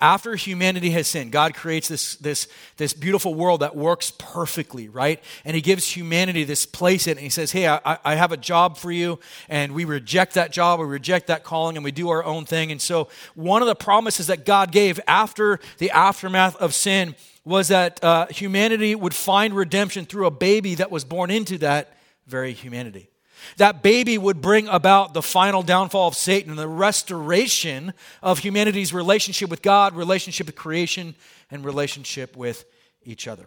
after 0.00 0.36
humanity 0.36 0.90
has 0.90 1.08
sinned, 1.08 1.32
God 1.32 1.54
creates 1.54 1.88
this, 1.88 2.16
this, 2.16 2.46
this 2.76 2.92
beautiful 2.92 3.34
world 3.34 3.60
that 3.60 3.76
works 3.76 4.12
perfectly, 4.16 4.88
right? 4.88 5.22
And 5.44 5.54
He 5.54 5.60
gives 5.60 5.86
humanity 5.86 6.44
this 6.44 6.64
place 6.66 7.06
in 7.06 7.12
it. 7.12 7.16
And 7.16 7.24
He 7.24 7.30
says, 7.30 7.52
Hey, 7.52 7.68
I, 7.68 7.98
I 8.04 8.14
have 8.14 8.32
a 8.32 8.36
job 8.36 8.76
for 8.76 8.90
you. 8.90 9.18
And 9.48 9.72
we 9.72 9.84
reject 9.84 10.34
that 10.34 10.52
job, 10.52 10.80
we 10.80 10.86
reject 10.86 11.26
that 11.26 11.44
calling, 11.44 11.76
and 11.76 11.84
we 11.84 11.90
do 11.90 12.10
our 12.10 12.24
own 12.24 12.44
thing. 12.44 12.70
And 12.70 12.80
so, 12.80 13.08
one 13.34 13.60
of 13.60 13.68
the 13.68 13.74
promises 13.74 14.28
that 14.28 14.44
God 14.44 14.72
gave 14.72 15.00
after 15.06 15.58
the 15.78 15.90
aftermath 15.90 16.56
of 16.56 16.74
sin 16.74 17.14
was 17.44 17.68
that 17.68 18.02
uh, 18.02 18.26
humanity 18.26 18.94
would 18.94 19.14
find 19.14 19.54
redemption 19.54 20.04
through 20.06 20.26
a 20.26 20.30
baby 20.30 20.76
that 20.76 20.90
was 20.90 21.04
born 21.04 21.30
into 21.30 21.58
that 21.58 21.96
very 22.26 22.52
humanity. 22.52 23.10
That 23.56 23.82
baby 23.82 24.18
would 24.18 24.40
bring 24.40 24.68
about 24.68 25.14
the 25.14 25.22
final 25.22 25.62
downfall 25.62 26.08
of 26.08 26.14
Satan 26.14 26.50
and 26.50 26.58
the 26.58 26.68
restoration 26.68 27.94
of 28.22 28.40
humanity's 28.40 28.92
relationship 28.92 29.50
with 29.50 29.62
God, 29.62 29.94
relationship 29.94 30.46
with 30.46 30.56
creation, 30.56 31.14
and 31.50 31.64
relationship 31.64 32.36
with 32.36 32.64
each 33.02 33.26
other. 33.26 33.46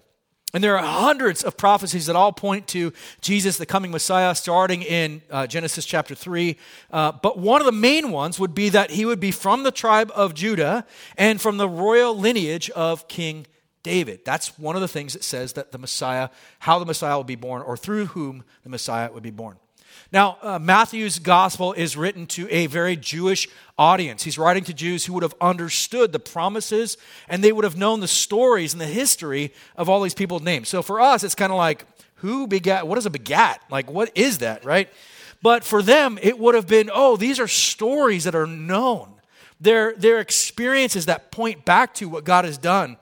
And 0.53 0.61
there 0.61 0.77
are 0.77 0.85
hundreds 0.85 1.43
of 1.43 1.55
prophecies 1.55 2.07
that 2.07 2.15
all 2.15 2.33
point 2.33 2.67
to 2.69 2.91
Jesus, 3.21 3.57
the 3.57 3.65
coming 3.65 3.89
Messiah, 3.89 4.35
starting 4.35 4.81
in 4.81 5.21
uh, 5.29 5.47
Genesis 5.47 5.85
chapter 5.85 6.13
3. 6.13 6.57
Uh, 6.91 7.13
but 7.13 7.37
one 7.37 7.61
of 7.61 7.65
the 7.65 7.71
main 7.71 8.11
ones 8.11 8.37
would 8.37 8.53
be 8.53 8.67
that 8.69 8.91
he 8.91 9.05
would 9.05 9.21
be 9.21 9.31
from 9.31 9.63
the 9.63 9.71
tribe 9.71 10.11
of 10.13 10.33
Judah 10.33 10.85
and 11.17 11.39
from 11.39 11.55
the 11.55 11.69
royal 11.69 12.17
lineage 12.17 12.69
of 12.71 13.07
King 13.07 13.45
David. 13.83 14.25
That's 14.25 14.59
one 14.59 14.75
of 14.75 14.81
the 14.81 14.89
things 14.89 15.13
that 15.13 15.23
says 15.23 15.53
that 15.53 15.71
the 15.71 15.77
Messiah, 15.77 16.29
how 16.59 16.79
the 16.79 16.85
Messiah 16.85 17.15
will 17.15 17.23
be 17.23 17.35
born, 17.35 17.61
or 17.61 17.77
through 17.77 18.07
whom 18.07 18.43
the 18.63 18.69
Messiah 18.69 19.11
would 19.11 19.23
be 19.23 19.31
born. 19.31 19.57
Now, 20.11 20.37
uh, 20.41 20.59
Matthew's 20.59 21.19
gospel 21.19 21.73
is 21.73 21.95
written 21.95 22.27
to 22.27 22.49
a 22.49 22.67
very 22.67 22.95
Jewish 22.95 23.47
audience. 23.77 24.23
He's 24.23 24.37
writing 24.37 24.63
to 24.65 24.73
Jews 24.73 25.05
who 25.05 25.13
would 25.13 25.23
have 25.23 25.35
understood 25.39 26.11
the 26.11 26.19
promises 26.19 26.97
and 27.29 27.43
they 27.43 27.51
would 27.51 27.63
have 27.63 27.77
known 27.77 27.99
the 27.99 28.07
stories 28.07 28.73
and 28.73 28.81
the 28.81 28.87
history 28.87 29.53
of 29.75 29.89
all 29.89 30.01
these 30.01 30.13
people's 30.13 30.41
names. 30.41 30.69
So 30.69 30.81
for 30.81 30.99
us, 30.99 31.23
it's 31.23 31.35
kind 31.35 31.51
of 31.51 31.57
like, 31.57 31.85
who 32.15 32.45
begat? 32.45 32.87
What 32.87 32.97
is 32.97 33.05
a 33.05 33.09
begat? 33.09 33.61
Like, 33.69 33.89
what 33.89 34.11
is 34.15 34.39
that, 34.39 34.63
right? 34.63 34.89
But 35.41 35.63
for 35.63 35.81
them, 35.81 36.19
it 36.21 36.37
would 36.37 36.55
have 36.55 36.67
been, 36.67 36.89
oh, 36.93 37.17
these 37.17 37.39
are 37.39 37.47
stories 37.47 38.25
that 38.25 38.35
are 38.35 38.45
known. 38.45 39.09
They're, 39.59 39.93
they're 39.95 40.19
experiences 40.19 41.07
that 41.07 41.31
point 41.31 41.65
back 41.65 41.95
to 41.95 42.09
what 42.09 42.23
God 42.23 42.45
has 42.45 42.57
done 42.57 42.97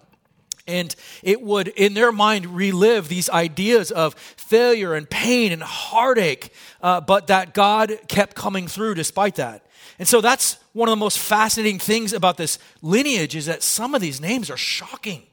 and 0.67 0.95
it 1.23 1.41
would, 1.41 1.67
in 1.69 1.93
their 1.93 2.11
mind, 2.11 2.45
relive 2.47 3.07
these 3.07 3.29
ideas 3.29 3.91
of 3.91 4.13
failure 4.13 4.93
and 4.93 5.09
pain 5.09 5.51
and 5.51 5.63
heartache, 5.63 6.53
uh, 6.81 7.01
but 7.01 7.27
that 7.27 7.53
God 7.53 7.97
kept 8.07 8.35
coming 8.35 8.67
through 8.67 8.95
despite 8.95 9.35
that. 9.35 9.65
And 9.97 10.07
so 10.07 10.21
that's 10.21 10.57
one 10.73 10.87
of 10.87 10.91
the 10.91 10.97
most 10.97 11.19
fascinating 11.19 11.79
things 11.79 12.13
about 12.13 12.37
this 12.37 12.57
lineage 12.81 13.35
is 13.35 13.47
that 13.47 13.63
some 13.63 13.93
of 13.93 14.01
these 14.01 14.21
names 14.21 14.49
are 14.49 14.57
shocking. 14.57 15.23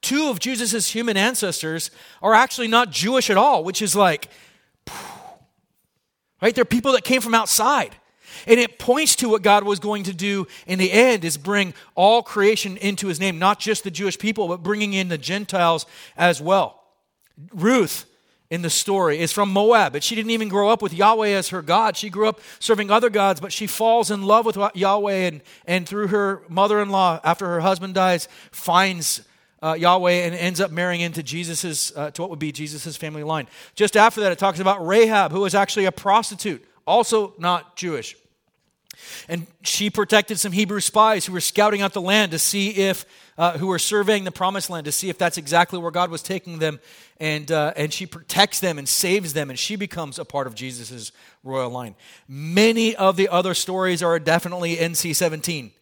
Two 0.00 0.28
of 0.28 0.38
Jesus' 0.38 0.88
human 0.88 1.16
ancestors 1.16 1.90
are 2.22 2.32
actually 2.32 2.68
not 2.68 2.90
Jewish 2.90 3.30
at 3.30 3.36
all, 3.36 3.64
which 3.64 3.82
is 3.82 3.96
like, 3.96 4.28
right? 6.40 6.54
They're 6.54 6.64
people 6.64 6.92
that 6.92 7.04
came 7.04 7.20
from 7.20 7.34
outside. 7.34 7.96
And 8.46 8.60
it 8.60 8.78
points 8.78 9.16
to 9.16 9.28
what 9.28 9.42
God 9.42 9.64
was 9.64 9.78
going 9.78 10.04
to 10.04 10.14
do 10.14 10.46
in 10.66 10.78
the 10.78 10.92
end 10.92 11.24
is 11.24 11.36
bring 11.36 11.74
all 11.94 12.22
creation 12.22 12.76
into 12.76 13.08
his 13.08 13.20
name, 13.20 13.38
not 13.38 13.58
just 13.58 13.84
the 13.84 13.90
Jewish 13.90 14.18
people, 14.18 14.48
but 14.48 14.62
bringing 14.62 14.92
in 14.94 15.08
the 15.08 15.18
Gentiles 15.18 15.86
as 16.16 16.40
well. 16.40 16.82
Ruth 17.52 18.06
in 18.50 18.62
the 18.62 18.70
story 18.70 19.18
is 19.18 19.30
from 19.30 19.52
Moab, 19.52 19.92
but 19.92 20.02
she 20.02 20.14
didn't 20.14 20.30
even 20.30 20.48
grow 20.48 20.70
up 20.70 20.80
with 20.80 20.94
Yahweh 20.94 21.28
as 21.28 21.50
her 21.50 21.60
God. 21.60 21.96
She 21.96 22.08
grew 22.08 22.28
up 22.28 22.40
serving 22.58 22.90
other 22.90 23.10
gods, 23.10 23.40
but 23.40 23.52
she 23.52 23.66
falls 23.66 24.10
in 24.10 24.22
love 24.22 24.46
with 24.46 24.58
Yahweh 24.74 25.28
and, 25.28 25.42
and 25.66 25.86
through 25.86 26.08
her 26.08 26.42
mother 26.48 26.80
in 26.80 26.88
law, 26.88 27.20
after 27.22 27.46
her 27.46 27.60
husband 27.60 27.94
dies, 27.94 28.26
finds 28.50 29.22
uh, 29.62 29.76
Yahweh 29.78 30.24
and 30.24 30.34
ends 30.34 30.60
up 30.60 30.70
marrying 30.70 31.00
into 31.00 31.22
Jesus's, 31.22 31.92
uh, 31.94 32.10
to 32.12 32.22
what 32.22 32.30
would 32.30 32.38
be 32.38 32.52
Jesus's 32.52 32.96
family 32.96 33.22
line. 33.22 33.48
Just 33.74 33.96
after 33.96 34.22
that, 34.22 34.32
it 34.32 34.38
talks 34.38 34.60
about 34.60 34.86
Rahab, 34.86 35.30
who 35.32 35.40
was 35.40 35.54
actually 35.54 35.84
a 35.84 35.92
prostitute, 35.92 36.64
also 36.86 37.34
not 37.38 37.76
Jewish. 37.76 38.16
And 39.28 39.46
she 39.62 39.90
protected 39.90 40.38
some 40.38 40.52
Hebrew 40.52 40.80
spies 40.80 41.26
who 41.26 41.32
were 41.32 41.40
scouting 41.40 41.82
out 41.82 41.92
the 41.92 42.00
land 42.00 42.32
to 42.32 42.38
see 42.38 42.70
if, 42.70 43.04
uh, 43.36 43.58
who 43.58 43.66
were 43.66 43.78
surveying 43.78 44.24
the 44.24 44.32
promised 44.32 44.70
land 44.70 44.84
to 44.86 44.92
see 44.92 45.08
if 45.08 45.18
that's 45.18 45.38
exactly 45.38 45.78
where 45.78 45.90
God 45.90 46.10
was 46.10 46.22
taking 46.22 46.58
them. 46.58 46.80
And, 47.20 47.50
uh, 47.50 47.72
and 47.76 47.92
she 47.92 48.06
protects 48.06 48.60
them 48.60 48.78
and 48.78 48.88
saves 48.88 49.32
them, 49.32 49.50
and 49.50 49.58
she 49.58 49.76
becomes 49.76 50.18
a 50.18 50.24
part 50.24 50.46
of 50.46 50.54
Jesus' 50.54 51.12
royal 51.42 51.70
line. 51.70 51.94
Many 52.28 52.94
of 52.96 53.16
the 53.16 53.28
other 53.28 53.54
stories 53.54 54.02
are 54.02 54.18
definitely 54.18 54.76
NC 54.76 55.14
17. 55.14 55.72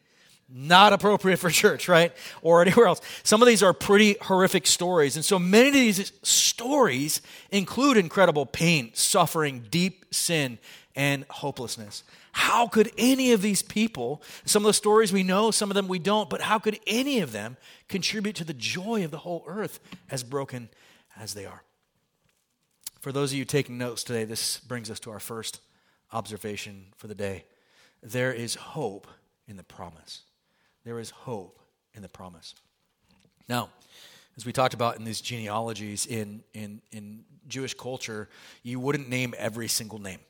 Not 0.48 0.92
appropriate 0.92 1.38
for 1.38 1.50
church, 1.50 1.88
right? 1.88 2.12
Or 2.40 2.62
anywhere 2.62 2.86
else. 2.86 3.00
Some 3.24 3.42
of 3.42 3.48
these 3.48 3.62
are 3.62 3.72
pretty 3.72 4.16
horrific 4.22 4.66
stories. 4.66 5.16
And 5.16 5.24
so 5.24 5.38
many 5.38 5.68
of 5.68 5.74
these 5.74 6.12
stories 6.22 7.20
include 7.50 7.96
incredible 7.96 8.46
pain, 8.46 8.90
suffering, 8.94 9.64
deep 9.70 10.04
sin, 10.12 10.58
and 10.94 11.24
hopelessness. 11.28 12.04
How 12.36 12.66
could 12.66 12.92
any 12.98 13.32
of 13.32 13.40
these 13.40 13.62
people, 13.62 14.22
some 14.44 14.62
of 14.62 14.66
the 14.66 14.74
stories 14.74 15.10
we 15.10 15.22
know, 15.22 15.50
some 15.50 15.70
of 15.70 15.74
them 15.74 15.88
we 15.88 15.98
don't, 15.98 16.28
but 16.28 16.42
how 16.42 16.58
could 16.58 16.78
any 16.86 17.20
of 17.20 17.32
them 17.32 17.56
contribute 17.88 18.36
to 18.36 18.44
the 18.44 18.52
joy 18.52 19.04
of 19.06 19.10
the 19.10 19.16
whole 19.16 19.42
earth 19.46 19.80
as 20.10 20.22
broken 20.22 20.68
as 21.18 21.32
they 21.32 21.46
are? 21.46 21.62
For 23.00 23.10
those 23.10 23.32
of 23.32 23.38
you 23.38 23.46
taking 23.46 23.78
notes 23.78 24.04
today, 24.04 24.24
this 24.24 24.58
brings 24.58 24.90
us 24.90 25.00
to 25.00 25.10
our 25.12 25.18
first 25.18 25.60
observation 26.12 26.92
for 26.98 27.06
the 27.06 27.14
day. 27.14 27.46
There 28.02 28.34
is 28.34 28.54
hope 28.54 29.06
in 29.48 29.56
the 29.56 29.64
promise. 29.64 30.20
There 30.84 31.00
is 31.00 31.08
hope 31.08 31.58
in 31.94 32.02
the 32.02 32.08
promise. 32.10 32.54
Now, 33.48 33.70
as 34.36 34.44
we 34.44 34.52
talked 34.52 34.74
about 34.74 34.98
in 34.98 35.04
these 35.04 35.22
genealogies 35.22 36.04
in, 36.04 36.44
in, 36.52 36.82
in 36.92 37.24
Jewish 37.48 37.72
culture, 37.72 38.28
you 38.62 38.78
wouldn't 38.78 39.08
name 39.08 39.34
every 39.38 39.68
single 39.68 39.98
name. 39.98 40.20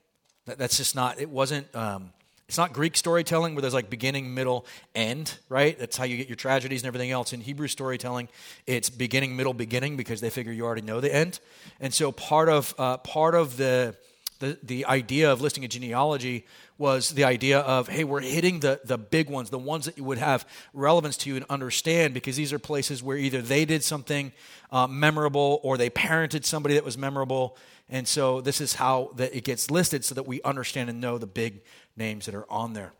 That, 0.46 0.58
that's 0.58 0.76
just 0.76 0.94
not, 0.94 1.20
it 1.20 1.28
wasn't, 1.28 1.74
um, 1.74 2.12
it's 2.48 2.58
not 2.58 2.72
Greek 2.72 2.96
storytelling 2.96 3.54
where 3.54 3.62
there's 3.62 3.74
like 3.74 3.90
beginning, 3.90 4.32
middle, 4.32 4.66
end, 4.94 5.36
right? 5.48 5.76
That's 5.78 5.96
how 5.96 6.04
you 6.04 6.16
get 6.16 6.28
your 6.28 6.36
tragedies 6.36 6.82
and 6.82 6.86
everything 6.86 7.10
else. 7.10 7.32
In 7.32 7.40
Hebrew 7.40 7.66
storytelling, 7.66 8.28
it's 8.66 8.88
beginning, 8.88 9.34
middle, 9.34 9.52
beginning 9.52 9.96
because 9.96 10.20
they 10.20 10.30
figure 10.30 10.52
you 10.52 10.64
already 10.64 10.82
know 10.82 11.00
the 11.00 11.12
end. 11.12 11.40
And 11.80 11.92
so 11.92 12.12
part 12.12 12.48
of, 12.48 12.74
uh, 12.78 12.98
part 12.98 13.34
of 13.34 13.56
the, 13.56 13.96
the, 14.38 14.58
the 14.62 14.86
idea 14.86 15.30
of 15.30 15.40
listing 15.40 15.64
a 15.64 15.68
genealogy 15.68 16.46
was 16.78 17.10
the 17.10 17.24
idea 17.24 17.60
of, 17.60 17.88
hey, 17.88 18.04
we're 18.04 18.20
hitting 18.20 18.60
the, 18.60 18.80
the 18.84 18.98
big 18.98 19.30
ones, 19.30 19.50
the 19.50 19.58
ones 19.58 19.86
that 19.86 19.96
you 19.96 20.04
would 20.04 20.18
have 20.18 20.46
relevance 20.74 21.16
to 21.18 21.30
you 21.30 21.36
and 21.36 21.44
understand, 21.48 22.14
because 22.14 22.36
these 22.36 22.52
are 22.52 22.58
places 22.58 23.02
where 23.02 23.16
either 23.16 23.40
they 23.40 23.64
did 23.64 23.82
something 23.82 24.32
uh, 24.70 24.86
memorable 24.86 25.60
or 25.62 25.78
they 25.78 25.90
parented 25.90 26.44
somebody 26.44 26.74
that 26.74 26.84
was 26.84 26.98
memorable. 26.98 27.56
And 27.88 28.06
so 28.06 28.40
this 28.40 28.60
is 28.60 28.74
how 28.74 29.10
that 29.16 29.34
it 29.34 29.44
gets 29.44 29.70
listed 29.70 30.04
so 30.04 30.14
that 30.14 30.26
we 30.26 30.42
understand 30.42 30.90
and 30.90 31.00
know 31.00 31.18
the 31.18 31.26
big 31.26 31.62
names 31.96 32.26
that 32.26 32.34
are 32.34 32.50
on 32.50 32.74
there. 32.74 32.92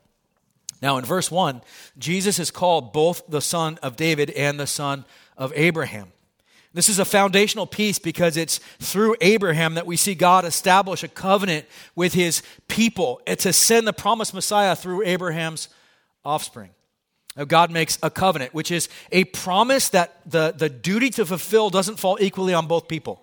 Now, 0.82 0.98
in 0.98 1.04
verse 1.04 1.30
1, 1.30 1.62
Jesus 1.98 2.38
is 2.38 2.50
called 2.50 2.92
both 2.92 3.22
the 3.28 3.40
son 3.40 3.78
of 3.82 3.96
David 3.96 4.30
and 4.30 4.60
the 4.60 4.66
son 4.66 5.04
of 5.36 5.52
Abraham. 5.54 6.12
This 6.76 6.90
is 6.90 6.98
a 6.98 7.06
foundational 7.06 7.66
piece 7.66 7.98
because 7.98 8.36
it's 8.36 8.58
through 8.80 9.16
Abraham 9.22 9.76
that 9.76 9.86
we 9.86 9.96
see 9.96 10.14
God 10.14 10.44
establish 10.44 11.02
a 11.02 11.08
covenant 11.08 11.64
with 11.94 12.12
his 12.12 12.42
people 12.68 13.22
to 13.24 13.50
send 13.50 13.86
the 13.86 13.94
promised 13.94 14.34
Messiah 14.34 14.76
through 14.76 15.02
Abraham's 15.04 15.70
offspring. 16.22 16.68
God 17.48 17.70
makes 17.70 17.98
a 18.02 18.10
covenant, 18.10 18.52
which 18.52 18.70
is 18.70 18.90
a 19.10 19.24
promise 19.24 19.88
that 19.88 20.20
the, 20.26 20.52
the 20.54 20.68
duty 20.68 21.08
to 21.10 21.24
fulfill 21.24 21.70
doesn't 21.70 21.98
fall 21.98 22.18
equally 22.20 22.52
on 22.52 22.66
both 22.66 22.88
people. 22.88 23.22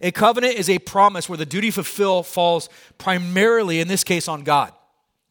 A 0.00 0.10
covenant 0.10 0.54
is 0.54 0.70
a 0.70 0.78
promise 0.78 1.28
where 1.28 1.36
the 1.36 1.44
duty 1.44 1.68
to 1.68 1.74
fulfill 1.74 2.22
falls 2.22 2.70
primarily, 2.96 3.80
in 3.80 3.88
this 3.88 4.02
case, 4.02 4.28
on 4.28 4.44
God. 4.44 4.72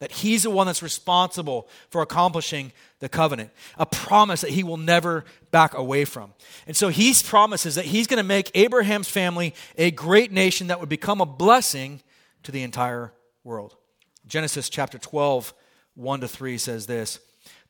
That 0.00 0.12
He's 0.12 0.42
the 0.42 0.50
one 0.50 0.66
that's 0.66 0.82
responsible 0.82 1.68
for 1.90 2.02
accomplishing 2.02 2.72
the 2.98 3.08
covenant. 3.08 3.50
A 3.78 3.86
promise 3.86 4.40
that 4.40 4.50
He 4.50 4.62
will 4.62 4.76
never 4.76 5.24
back 5.50 5.74
away 5.74 6.04
from. 6.04 6.32
And 6.66 6.76
so 6.76 6.88
He 6.88 7.14
promises 7.24 7.76
that 7.76 7.84
He's 7.86 8.06
going 8.06 8.18
to 8.18 8.24
make 8.24 8.50
Abraham's 8.54 9.08
family 9.08 9.54
a 9.76 9.90
great 9.90 10.32
nation 10.32 10.66
that 10.66 10.80
would 10.80 10.88
become 10.88 11.20
a 11.20 11.26
blessing 11.26 12.00
to 12.42 12.52
the 12.52 12.62
entire 12.62 13.12
world. 13.44 13.76
Genesis 14.26 14.68
chapter 14.68 14.98
12, 14.98 15.52
1 15.94 16.20
to 16.20 16.28
3 16.28 16.58
says 16.58 16.86
this 16.86 17.20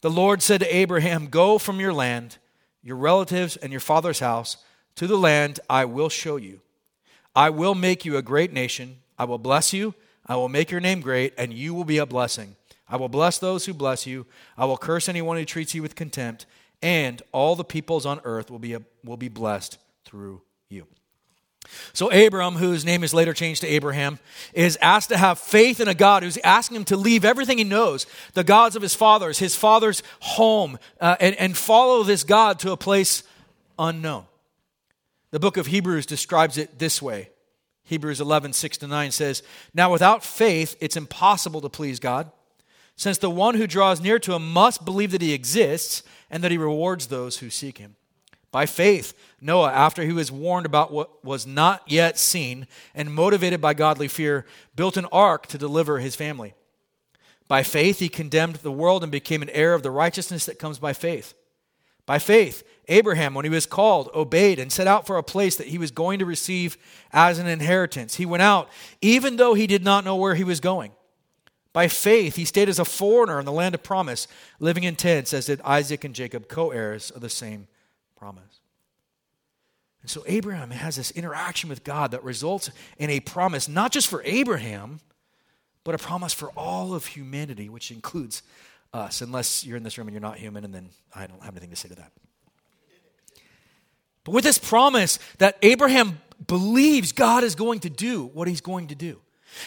The 0.01 0.11
Lord 0.11 0.43
said 0.43 0.61
to 0.61 0.75
Abraham, 0.75 1.27
Go 1.27 1.59
from 1.59 1.81
your 1.81 1.93
land, 1.93 2.39
your 2.83 2.97
relatives, 2.97 3.57
and 3.57 3.73
your 3.73 3.81
father's 3.81 4.21
house 4.21 4.57
to 4.97 5.07
the 5.07 5.19
land 5.19 5.61
I 5.69 5.85
will 5.85 6.09
show 6.09 6.37
you. 6.37 6.61
I 7.35 7.51
will 7.51 7.75
make 7.75 8.05
you 8.05 8.17
a 8.17 8.23
great 8.23 8.53
nation. 8.53 8.99
I 9.19 9.25
will 9.25 9.39
bless 9.39 9.73
you. 9.73 9.95
I 10.27 10.37
will 10.37 10.49
make 10.49 10.71
your 10.71 10.81
name 10.81 11.01
great, 11.01 11.35
and 11.37 11.53
you 11.53 11.75
will 11.75 11.85
be 11.85 11.99
a 11.99 12.07
blessing. 12.07 12.57
I 12.89 12.97
will 12.97 13.09
bless 13.09 13.39
those 13.39 13.67
who 13.67 13.75
bless 13.75 14.07
you. 14.07 14.27
I 14.57 14.65
will 14.65 14.77
curse 14.77 15.09
anyone 15.09 15.37
who 15.37 15.45
treats 15.45 15.75
you 15.75 15.83
with 15.83 15.95
contempt, 15.95 16.47
and 16.83 17.23
all 17.33 17.57
the 17.57 17.65
peoples 17.65 18.07
on 18.07 18.21
earth 18.25 18.51
will 18.51 18.59
be, 18.59 18.75
a, 18.75 18.83
will 19.05 19.17
be 19.17 19.29
blessed 19.29 19.79
through 20.05 20.43
you. 20.69 20.87
So, 21.93 22.11
Abram, 22.11 22.57
whose 22.57 22.85
name 22.85 23.03
is 23.03 23.15
later 23.15 23.33
changed 23.33 23.63
to 23.63 23.67
Abraham, 23.67 24.19
is 24.53 24.77
asked 24.83 25.09
to 25.09 25.17
have 25.17 25.39
faith 25.39 25.81
in 25.81 25.89
a 25.89 25.95
God 25.95 26.23
who's 26.23 26.39
asking 26.39 26.77
him 26.77 26.85
to 26.87 26.97
leave 26.97 27.25
everything 27.25 27.59
he 27.59 27.65
knows, 27.65 28.07
the 28.35 28.45
gods 28.45 28.77
of 28.77 28.83
his 28.83 28.95
fathers, 28.95 29.39
his 29.39 29.57
father's 29.57 30.03
home, 30.21 30.79
uh, 31.01 31.17
and, 31.21 31.35
and 31.37 31.57
follow 31.57 32.03
this 32.03 32.23
God 32.23 32.59
to 32.61 32.73
a 32.73 32.77
place 32.77 33.23
unknown. 33.79 34.27
The 35.31 35.41
book 35.41 35.57
of 35.57 35.67
Hebrews 35.67 36.07
describes 36.07 36.59
it 36.59 36.79
this 36.79 37.01
way 37.01 37.31
Hebrews 37.85 38.21
11, 38.21 38.55
6 38.55 38.79
to 38.79 38.87
9 38.87 39.11
says, 39.11 39.43
Now 39.75 39.93
without 39.93 40.25
faith, 40.25 40.77
it's 40.81 40.97
impossible 40.97 41.61
to 41.61 41.69
please 41.69 42.01
God, 42.01 42.31
since 42.97 43.19
the 43.19 43.31
one 43.31 43.57
who 43.57 43.67
draws 43.67 44.01
near 44.01 44.19
to 44.21 44.35
him 44.35 44.53
must 44.53 44.85
believe 44.85 45.11
that 45.11 45.21
he 45.21 45.35
exists 45.35 46.03
and 46.31 46.43
that 46.43 46.51
he 46.51 46.59
rewards 46.59 47.07
those 47.07 47.39
who 47.39 47.51
seek 47.51 47.79
him. 47.79 47.97
By 48.51 48.67
faith, 48.67 49.15
Noah, 49.41 49.73
after 49.73 50.05
he 50.05 50.13
was 50.13 50.31
warned 50.31 50.65
about 50.65 50.93
what 50.93 51.25
was 51.25 51.45
not 51.45 51.83
yet 51.87 52.19
seen 52.19 52.69
and 52.95 53.13
motivated 53.13 53.61
by 53.61 53.75
godly 53.75 54.07
fear, 54.07 54.47
built 54.77 54.97
an 54.97 55.07
ark 55.07 55.49
to 55.49 55.59
deliver 55.59 55.99
his 55.99 56.15
family. 56.15 56.55
By 57.49 57.63
faith, 57.65 57.99
he 57.99 58.09
condemned 58.09 58.57
the 58.57 58.73
world 58.73 59.03
and 59.03 59.13
became 59.13 59.43
an 59.43 59.51
heir 59.51 59.75
of 59.75 59.83
the 59.83 59.91
righteousness 59.91 60.47
that 60.47 60.61
comes 60.61 60.79
by 60.79 60.93
faith. 60.93 61.35
By 62.07 62.19
faith, 62.19 62.63
Abraham, 62.89 63.35
when 63.35 63.45
he 63.45 63.51
was 63.51 63.67
called, 63.67 64.11
obeyed 64.15 64.59
and 64.59 64.71
set 64.71 64.87
out 64.87 65.07
for 65.07 65.17
a 65.17 65.23
place 65.23 65.57
that 65.57 65.69
he 65.69 65.79
was 65.79 65.91
going 65.91 66.19
to 66.19 66.27
receive 66.27 66.77
as 67.13 67.39
an 67.39 67.47
inheritance. 67.47 68.17
He 68.17 68.27
went 68.27 68.43
out, 68.43 68.69
even 69.01 69.37
though 69.37 69.55
he 69.55 69.67
did 69.67 69.85
not 69.85 70.05
know 70.05 70.17
where 70.17 70.35
he 70.35 70.45
was 70.45 70.61
going. 70.61 70.93
By 71.73 71.89
faith, 71.89 72.37
he 72.37 72.45
stayed 72.45 72.69
as 72.69 72.79
a 72.79 72.85
foreigner 72.85 73.41
in 73.41 73.45
the 73.45 73.53
land 73.53 73.75
of 73.75 73.83
promise, 73.83 74.29
living 74.61 74.85
in 74.85 74.95
tents, 74.95 75.35
as 75.35 75.47
did 75.47 75.61
Isaac 75.63 76.05
and 76.05 76.15
Jacob, 76.15 76.49
co 76.49 76.71
heirs 76.71 77.11
of 77.11 77.21
the 77.21 77.29
same 77.29 77.67
promise. 78.17 78.61
And 80.03 80.11
so 80.11 80.23
Abraham 80.27 80.71
has 80.71 80.97
this 80.97 81.11
interaction 81.11 81.71
with 81.71 81.83
God 81.83 82.11
that 82.11 82.23
results 82.23 82.71
in 82.99 83.11
a 83.11 83.21
promise, 83.21 83.69
not 83.69 83.91
just 83.91 84.07
for 84.07 84.23
Abraham, 84.25 85.01
but 85.83 85.95
a 85.95 85.99
promise 85.99 86.33
for 86.33 86.51
all 86.51 86.95
of 86.95 87.07
humanity, 87.07 87.69
which 87.69 87.91
includes 87.91 88.43
us, 88.93 89.21
unless 89.21 89.65
you're 89.65 89.77
in 89.77 89.83
this 89.83 89.99
room 89.99 90.07
and 90.07 90.15
you're 90.15 90.21
not 90.21 90.39
human, 90.39 90.65
and 90.65 90.73
then 90.73 90.91
I 91.15 91.27
don't 91.27 91.43
have 91.43 91.55
anything 91.55 91.71
to 91.71 91.77
say 91.77 91.89
to 91.89 91.95
that. 91.97 92.13
But 94.25 94.33
with 94.33 94.45
this 94.45 94.59
promise 94.59 95.19
that 95.39 95.59
Abraham 95.63 96.21
believes 96.47 97.13
God 97.13 97.45
is 97.45 97.55
going 97.55 97.81
to 97.81 97.91
do 97.91 98.27
what 98.27 98.49
he's 98.49 98.61
going 98.61 98.89
to 98.89 98.95
do. 98.95 99.21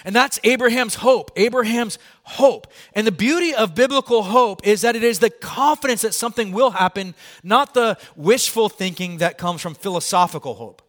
And 0.03 0.15
that's 0.15 0.39
Abraham's 0.43 0.95
hope. 0.95 1.31
Abraham's 1.37 1.97
hope. 2.23 2.67
And 2.93 3.07
the 3.07 3.11
beauty 3.11 3.55
of 3.55 3.73
biblical 3.73 4.23
hope 4.23 4.65
is 4.67 4.81
that 4.81 4.95
it 4.95 5.03
is 5.03 5.19
the 5.19 5.29
confidence 5.29 6.01
that 6.01 6.13
something 6.13 6.51
will 6.51 6.71
happen, 6.71 7.15
not 7.43 7.73
the 7.73 7.97
wishful 8.15 8.67
thinking 8.67 9.17
that 9.19 9.37
comes 9.37 9.61
from 9.61 9.75
philosophical 9.75 10.55
hope. 10.55 10.81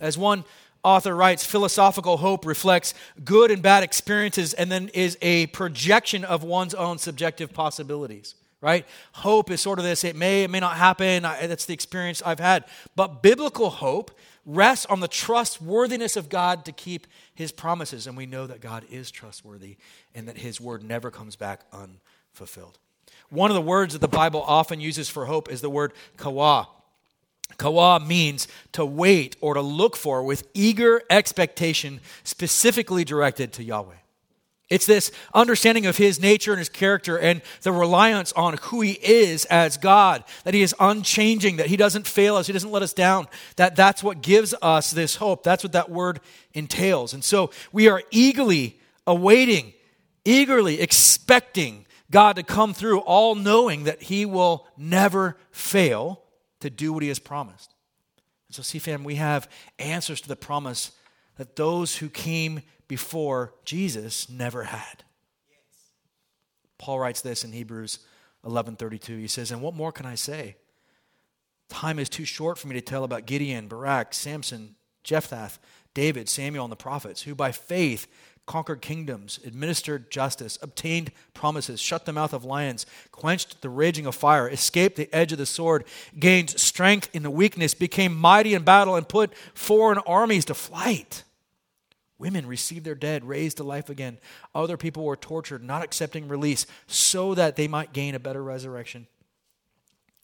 As 0.00 0.16
one 0.16 0.44
author 0.84 1.16
writes, 1.16 1.44
philosophical 1.44 2.18
hope 2.18 2.46
reflects 2.46 2.94
good 3.24 3.50
and 3.50 3.60
bad 3.60 3.82
experiences 3.82 4.54
and 4.54 4.70
then 4.70 4.88
is 4.94 5.18
a 5.20 5.46
projection 5.48 6.24
of 6.24 6.44
one's 6.44 6.74
own 6.74 6.98
subjective 6.98 7.52
possibilities 7.52 8.36
right? 8.60 8.86
Hope 9.12 9.50
is 9.50 9.60
sort 9.60 9.78
of 9.78 9.84
this 9.84 10.04
it 10.04 10.16
may, 10.16 10.44
it 10.44 10.50
may 10.50 10.60
not 10.60 10.76
happen. 10.76 11.24
I, 11.24 11.46
that's 11.46 11.66
the 11.66 11.74
experience 11.74 12.22
I've 12.24 12.40
had. 12.40 12.64
But 12.94 13.22
biblical 13.22 13.70
hope 13.70 14.16
rests 14.44 14.86
on 14.86 15.00
the 15.00 15.08
trustworthiness 15.08 16.16
of 16.16 16.28
God 16.28 16.64
to 16.64 16.72
keep 16.72 17.06
his 17.34 17.52
promises. 17.52 18.06
And 18.06 18.16
we 18.16 18.26
know 18.26 18.46
that 18.46 18.60
God 18.60 18.84
is 18.90 19.10
trustworthy 19.10 19.76
and 20.14 20.28
that 20.28 20.38
his 20.38 20.60
word 20.60 20.82
never 20.82 21.10
comes 21.10 21.36
back 21.36 21.62
unfulfilled. 21.72 22.78
One 23.28 23.50
of 23.50 23.56
the 23.56 23.60
words 23.60 23.92
that 23.92 24.00
the 24.00 24.08
Bible 24.08 24.42
often 24.46 24.80
uses 24.80 25.08
for 25.08 25.26
hope 25.26 25.50
is 25.50 25.60
the 25.60 25.70
word 25.70 25.92
kawah. 26.16 26.68
Kawah 27.58 28.04
means 28.04 28.48
to 28.72 28.84
wait 28.84 29.36
or 29.40 29.54
to 29.54 29.60
look 29.60 29.96
for 29.96 30.22
with 30.22 30.48
eager 30.54 31.02
expectation, 31.10 32.00
specifically 32.24 33.04
directed 33.04 33.52
to 33.54 33.64
Yahweh. 33.64 33.94
It's 34.68 34.86
this 34.86 35.12
understanding 35.32 35.86
of 35.86 35.96
his 35.96 36.20
nature 36.20 36.50
and 36.50 36.58
his 36.58 36.68
character 36.68 37.16
and 37.16 37.40
the 37.62 37.70
reliance 37.70 38.32
on 38.32 38.58
who 38.62 38.80
he 38.80 38.92
is 38.92 39.44
as 39.44 39.76
God, 39.76 40.24
that 40.42 40.54
he 40.54 40.62
is 40.62 40.74
unchanging, 40.80 41.56
that 41.56 41.66
he 41.66 41.76
doesn't 41.76 42.06
fail 42.06 42.34
us, 42.34 42.48
he 42.48 42.52
doesn't 42.52 42.72
let 42.72 42.82
us 42.82 42.92
down. 42.92 43.28
That 43.56 43.76
that's 43.76 44.02
what 44.02 44.22
gives 44.22 44.54
us 44.60 44.90
this 44.90 45.16
hope. 45.16 45.44
That's 45.44 45.62
what 45.62 45.74
that 45.74 45.90
word 45.90 46.18
entails. 46.52 47.14
And 47.14 47.22
so 47.22 47.50
we 47.70 47.88
are 47.88 48.02
eagerly 48.10 48.80
awaiting, 49.06 49.72
eagerly 50.24 50.80
expecting 50.80 51.86
God 52.10 52.36
to 52.36 52.42
come 52.42 52.74
through, 52.74 53.00
all 53.00 53.36
knowing 53.36 53.84
that 53.84 54.02
he 54.02 54.26
will 54.26 54.66
never 54.76 55.36
fail 55.52 56.22
to 56.60 56.70
do 56.70 56.92
what 56.92 57.02
he 57.02 57.08
has 57.08 57.18
promised. 57.20 57.72
And 58.48 58.54
so, 58.54 58.62
see, 58.62 58.78
fam, 58.78 59.04
we 59.04 59.16
have 59.16 59.48
answers 59.78 60.20
to 60.22 60.28
the 60.28 60.36
promise 60.36 60.90
that 61.36 61.56
those 61.56 61.96
who 61.96 62.08
came 62.08 62.62
before 62.88 63.54
Jesus 63.64 64.28
never 64.28 64.64
had. 64.64 65.04
Paul 66.78 67.00
writes 67.00 67.20
this 67.20 67.44
in 67.44 67.52
Hebrews 67.52 68.00
11:32. 68.44 69.18
He 69.18 69.28
says, 69.28 69.50
"And 69.50 69.62
what 69.62 69.74
more 69.74 69.92
can 69.92 70.06
I 70.06 70.14
say? 70.14 70.56
Time 71.68 71.98
is 71.98 72.08
too 72.08 72.24
short 72.24 72.58
for 72.58 72.68
me 72.68 72.74
to 72.74 72.80
tell 72.80 73.02
about 73.02 73.26
Gideon, 73.26 73.66
Barak, 73.66 74.14
Samson, 74.14 74.76
Jephthah, 75.02 75.52
David, 75.94 76.28
Samuel, 76.28 76.64
and 76.64 76.72
the 76.72 76.76
prophets, 76.76 77.22
who 77.22 77.34
by 77.34 77.50
faith 77.50 78.06
conquered 78.44 78.80
kingdoms, 78.80 79.40
administered 79.44 80.08
justice, 80.08 80.56
obtained 80.62 81.10
promises, 81.34 81.80
shut 81.80 82.04
the 82.04 82.12
mouth 82.12 82.32
of 82.32 82.44
lions, 82.44 82.86
quenched 83.10 83.60
the 83.60 83.68
raging 83.68 84.06
of 84.06 84.14
fire, 84.14 84.48
escaped 84.48 84.94
the 84.96 85.12
edge 85.12 85.32
of 85.32 85.38
the 85.38 85.46
sword, 85.46 85.84
gained 86.18 86.50
strength 86.50 87.08
in 87.12 87.24
the 87.24 87.30
weakness, 87.30 87.74
became 87.74 88.14
mighty 88.14 88.54
in 88.54 88.62
battle, 88.62 88.94
and 88.94 89.08
put 89.08 89.34
foreign 89.54 89.98
armies 89.98 90.44
to 90.44 90.54
flight." 90.54 91.24
Women 92.18 92.46
received 92.46 92.84
their 92.84 92.94
dead, 92.94 93.24
raised 93.24 93.58
to 93.58 93.64
life 93.64 93.90
again. 93.90 94.18
Other 94.54 94.76
people 94.76 95.04
were 95.04 95.16
tortured, 95.16 95.62
not 95.62 95.84
accepting 95.84 96.28
release, 96.28 96.66
so 96.86 97.34
that 97.34 97.56
they 97.56 97.68
might 97.68 97.92
gain 97.92 98.14
a 98.14 98.20
better 98.20 98.42
resurrection. 98.42 99.06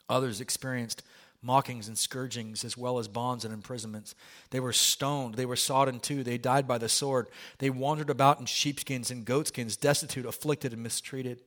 Others 0.09 0.41
experienced 0.41 1.03
mockings 1.43 1.87
and 1.87 1.97
scourgings, 1.97 2.63
as 2.63 2.77
well 2.77 2.97
as 2.97 3.07
bonds 3.07 3.45
and 3.45 3.53
imprisonments. 3.53 4.15
They 4.49 4.59
were 4.59 4.73
stoned, 4.73 5.35
they 5.35 5.45
were 5.45 5.55
sawed 5.55 5.89
in 5.89 5.99
two, 5.99 6.23
they 6.23 6.37
died 6.37 6.67
by 6.67 6.77
the 6.77 6.89
sword. 6.89 7.27
They 7.59 7.69
wandered 7.69 8.09
about 8.09 8.39
in 8.39 8.45
sheepskins 8.45 9.11
and 9.11 9.25
goatskins, 9.25 9.77
destitute, 9.77 10.25
afflicted, 10.25 10.73
and 10.73 10.81
mistreated. 10.81 11.41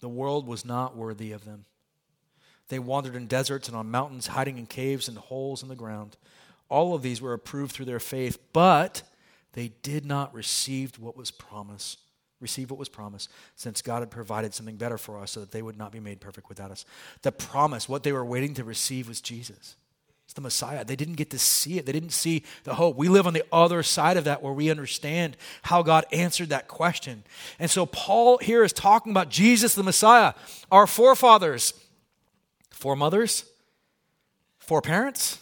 The 0.00 0.08
world 0.08 0.46
was 0.46 0.64
not 0.64 0.96
worthy 0.96 1.32
of 1.32 1.44
them. 1.44 1.64
They 2.68 2.78
wandered 2.78 3.16
in 3.16 3.26
deserts 3.26 3.68
and 3.68 3.76
on 3.76 3.90
mountains, 3.90 4.28
hiding 4.28 4.58
in 4.58 4.66
caves 4.66 5.08
and 5.08 5.18
holes 5.18 5.62
in 5.62 5.68
the 5.68 5.74
ground. 5.74 6.16
All 6.68 6.94
of 6.94 7.02
these 7.02 7.20
were 7.20 7.32
approved 7.32 7.72
through 7.72 7.86
their 7.86 7.98
faith, 7.98 8.38
but 8.52 9.02
they 9.52 9.68
did 9.82 10.04
not 10.04 10.32
receive 10.34 10.98
what 10.98 11.16
was 11.16 11.30
promised 11.30 11.98
receive 12.40 12.70
what 12.70 12.78
was 12.78 12.88
promised 12.88 13.30
since 13.54 13.82
God 13.82 14.00
had 14.00 14.10
provided 14.10 14.54
something 14.54 14.76
better 14.76 14.98
for 14.98 15.18
us 15.18 15.32
so 15.32 15.40
that 15.40 15.50
they 15.50 15.62
would 15.62 15.76
not 15.76 15.92
be 15.92 16.00
made 16.00 16.20
perfect 16.20 16.48
without 16.48 16.70
us. 16.70 16.84
The 17.22 17.32
promise, 17.32 17.88
what 17.88 18.02
they 18.02 18.12
were 18.12 18.24
waiting 18.24 18.54
to 18.54 18.64
receive 18.64 19.08
was 19.08 19.20
Jesus. 19.20 19.76
It's 20.24 20.34
the 20.34 20.40
Messiah. 20.40 20.84
They 20.84 20.96
didn't 20.96 21.16
get 21.16 21.30
to 21.30 21.38
see 21.38 21.76
it. 21.76 21.86
They 21.86 21.92
didn't 21.92 22.10
see 22.10 22.44
the 22.62 22.74
hope. 22.74 22.96
We 22.96 23.08
live 23.08 23.26
on 23.26 23.34
the 23.34 23.44
other 23.52 23.82
side 23.82 24.16
of 24.16 24.24
that 24.24 24.42
where 24.42 24.52
we 24.52 24.70
understand 24.70 25.36
how 25.62 25.82
God 25.82 26.06
answered 26.12 26.50
that 26.50 26.68
question. 26.68 27.24
And 27.58 27.70
so 27.70 27.84
Paul 27.84 28.38
here 28.38 28.62
is 28.62 28.72
talking 28.72 29.10
about 29.10 29.28
Jesus 29.28 29.74
the 29.74 29.82
Messiah, 29.82 30.34
our 30.70 30.86
forefathers, 30.86 31.74
foremothers, 32.70 33.44
foreparents, 34.58 35.40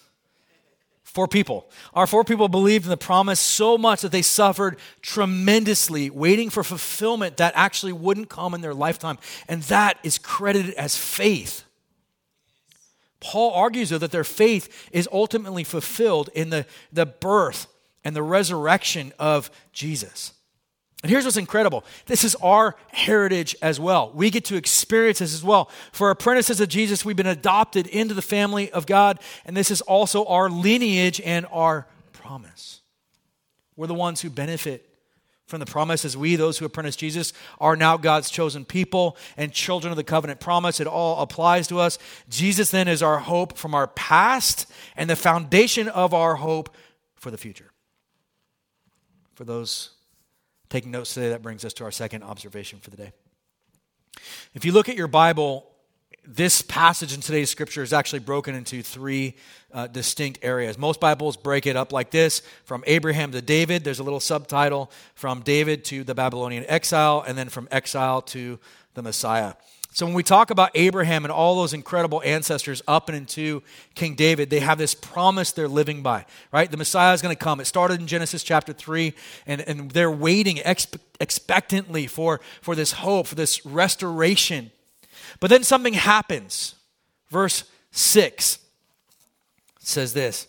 Four 1.19 1.27
people. 1.27 1.69
Our 1.95 2.07
four 2.07 2.23
people 2.23 2.47
believed 2.47 2.85
in 2.85 2.91
the 2.91 2.97
promise 2.97 3.41
so 3.41 3.77
much 3.77 4.03
that 4.03 4.13
they 4.13 4.23
suffered 4.23 4.79
tremendously, 5.03 6.11
waiting 6.11 6.49
for 6.49 6.63
fulfillment 6.63 7.39
that 7.39 7.55
actually 7.57 7.91
wouldn't 7.93 8.29
come 8.29 8.55
in 8.55 8.61
their 8.61 8.73
lifetime. 8.73 9.19
And 9.49 9.65
that 9.65 9.99
is 10.05 10.17
credited 10.17 10.75
as 10.75 10.97
faith. 10.97 11.65
Paul 13.19 13.53
argues, 13.53 13.91
though, 13.91 13.99
that 13.99 14.13
their 14.13 14.23
faith 14.23 14.89
is 14.93 15.09
ultimately 15.11 15.65
fulfilled 15.65 16.31
in 16.37 16.51
the, 16.51 16.67
the 16.93 17.07
birth 17.07 17.67
and 18.05 18.15
the 18.15 18.23
resurrection 18.23 19.13
of 19.19 19.51
Jesus. 19.73 20.35
And 21.03 21.11
here's 21.11 21.25
what's 21.25 21.37
incredible 21.37 21.85
this 22.07 22.25
is 22.25 22.35
our 22.37 22.75
heritage 22.89 23.55
as 23.63 23.79
well. 23.79 24.11
We 24.15 24.31
get 24.31 24.45
to 24.47 24.57
experience 24.57 25.21
this 25.21 25.35
as 25.35 25.45
well. 25.45 25.71
For 25.93 26.11
apprentices 26.11 26.61
of 26.61 26.69
Jesus, 26.69 27.05
we've 27.05 27.17
been 27.17 27.27
adopted 27.27 27.87
into 27.87 28.15
the 28.15 28.23
family 28.23 28.71
of 28.73 28.87
God, 28.87 29.21
and 29.45 29.57
this 29.57 29.71
is 29.71 29.81
also 29.81 30.25
our 30.25 30.51
lineage 30.51 31.21
and 31.25 31.47
our 31.53 31.87
promise. 32.13 32.81
We're 33.77 33.87
the 33.87 33.95
ones 33.95 34.21
who 34.21 34.31
benefit 34.31 34.85
from 35.47 35.61
the 35.61 35.67
promise 35.67 36.05
as 36.05 36.17
we, 36.17 36.37
those 36.37 36.59
who 36.59 36.67
apprentice 36.67 36.97
Jesus, 36.97 37.33
are 37.59 37.75
now 37.75 37.97
God's 37.97 38.29
chosen 38.29 38.67
people 38.67 39.17
and 39.37 39.51
children 39.51 39.91
of 39.91 39.97
the 39.97 40.05
covenant 40.05 40.41
promise. 40.41 40.79
It 40.79 40.87
all 40.87 41.23
applies 41.23 41.69
to 41.69 41.79
us. 41.79 41.99
Jesus 42.29 42.71
then 42.71 42.87
is 42.87 43.03
our 43.03 43.19
hope 43.19 43.57
from 43.57 43.75
our 43.75 43.87
past 43.87 44.71
and 44.95 45.09
the 45.09 45.17
foundation 45.17 45.89
of 45.89 46.13
our 46.13 46.35
hope 46.35 46.75
for 47.17 47.31
the 47.31 47.39
future. 47.39 47.71
For 49.37 49.45
those 49.45 49.91
taking 50.69 50.91
notes 50.91 51.15
today, 51.15 51.31
that 51.31 51.43
brings 51.43 51.65
us 51.65 51.73
to 51.75 51.85
our 51.85 51.91
second 51.91 52.23
observation 52.23 52.79
for 52.79 52.91
the 52.91 52.97
day. 52.97 53.13
If 54.55 54.65
you 54.65 54.73
look 54.73 54.89
at 54.89 54.97
your 54.97 55.09
Bible, 55.09 55.67
this 56.31 56.61
passage 56.61 57.15
in 57.15 57.21
today's 57.21 57.51
scripture 57.51 57.83
is 57.83 57.93
actually 57.93 58.19
broken 58.19 58.55
into 58.55 58.83
three 58.83 59.37
uh, 59.73 59.87
distinct 59.87 60.41
areas. 60.43 60.77
Most 60.77 61.01
Bibles 61.01 61.37
break 61.37 61.67
it 61.67 61.75
up 61.75 61.93
like 61.93 62.11
this 62.11 62.43
from 62.65 62.85
Abraham 62.87 63.33
to 63.33 63.41
David. 63.41 63.83
There's 63.83 63.99
a 63.99 64.03
little 64.03 64.21
subtitle 64.21 64.91
from 65.15 65.41
David 65.41 65.85
to 65.87 66.05
the 66.05 66.15
Babylonian 66.15 66.67
exile, 66.69 67.25
and 67.27 67.39
then 67.39 67.49
from 67.49 67.67
exile 67.71 68.21
to 68.23 68.59
the 68.95 69.03
Messiah. 69.03 69.55
So 69.99 70.07
when 70.07 70.15
we 70.15 70.23
talk 70.23 70.53
about 70.53 70.71
Abraham 70.77 71.25
and 71.25 71.33
all 71.33 71.57
those 71.57 71.73
incredible 71.73 72.23
ancestors 72.25 72.83
up 72.87 73.09
and 73.09 73.19
into 73.19 73.65
King 73.97 74.15
David, 74.15 74.49
they 74.49 74.61
have 74.61 74.79
this 74.79 74.95
promise 74.95 75.51
they're 75.51 75.67
living 75.67 76.05
by, 76.05 76.25
right? 76.53 76.71
The 76.71 76.77
Messiah 76.77 77.13
is 77.15 77.21
going 77.21 77.35
to 77.35 77.45
come. 77.45 77.59
It 77.59 77.65
started 77.65 78.01
in 78.01 78.07
Genesis 78.07 78.45
chapter 78.45 78.73
3, 78.73 79.13
and, 79.45 79.61
and 79.63 79.91
they're 79.91 80.09
waiting 80.09 80.59
expe- 80.59 81.01
expectantly 81.19 82.07
for, 82.07 82.41
for 82.61 82.77
this 82.77 82.93
hope, 82.93 83.27
for 83.27 83.35
this 83.35 83.67
restoration. 83.67 84.71
But 85.41 85.51
then 85.51 85.65
something 85.65 85.95
happens. 85.95 86.77
Verse 87.29 87.65
6 87.91 88.61
says 89.81 90.13
this 90.13 90.47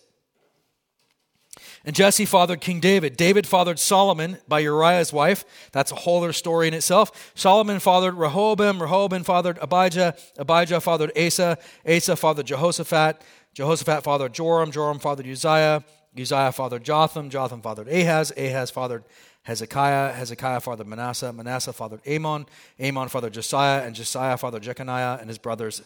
and 1.85 1.95
Jesse 1.95 2.25
fathered 2.25 2.61
King 2.61 2.79
David. 2.79 3.15
David 3.15 3.47
fathered 3.47 3.79
Solomon 3.79 4.37
by 4.47 4.59
Uriah's 4.59 5.13
wife. 5.13 5.45
That's 5.71 5.91
a 5.91 5.95
whole 5.95 6.23
other 6.23 6.33
story 6.33 6.67
in 6.67 6.73
itself. 6.73 7.31
Solomon 7.35 7.79
fathered 7.79 8.15
Rehoboam. 8.15 8.81
Rehoboam 8.81 9.23
fathered 9.23 9.57
Abijah. 9.61 10.15
Abijah 10.37 10.81
fathered 10.81 11.11
Asa. 11.17 11.57
Asa 11.87 12.15
fathered 12.15 12.47
Jehoshaphat. 12.47 13.21
Jehoshaphat 13.53 14.03
fathered 14.03 14.33
Joram. 14.33 14.71
Joram 14.71 14.99
fathered 14.99 15.27
Uzziah. 15.27 15.83
Uzziah 16.19 16.51
fathered 16.51 16.83
Jotham. 16.83 17.29
Jotham 17.29 17.61
fathered 17.61 17.87
Ahaz. 17.87 18.33
Ahaz 18.35 18.69
fathered 18.71 19.03
Hezekiah. 19.43 20.13
Hezekiah 20.13 20.59
fathered 20.59 20.87
Manasseh. 20.87 21.31
Manasseh 21.31 21.73
fathered 21.73 22.01
Amon. 22.07 22.45
Amon 22.81 23.07
fathered 23.07 23.33
Josiah. 23.33 23.85
And 23.85 23.95
Josiah 23.95 24.37
fathered 24.37 24.63
Jeconiah 24.63 25.17
and 25.19 25.29
his 25.29 25.37
brothers 25.37 25.81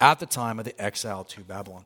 at 0.00 0.18
the 0.18 0.26
time 0.26 0.58
of 0.58 0.64
the 0.64 0.80
exile 0.80 1.24
to 1.24 1.40
Babylon. 1.42 1.84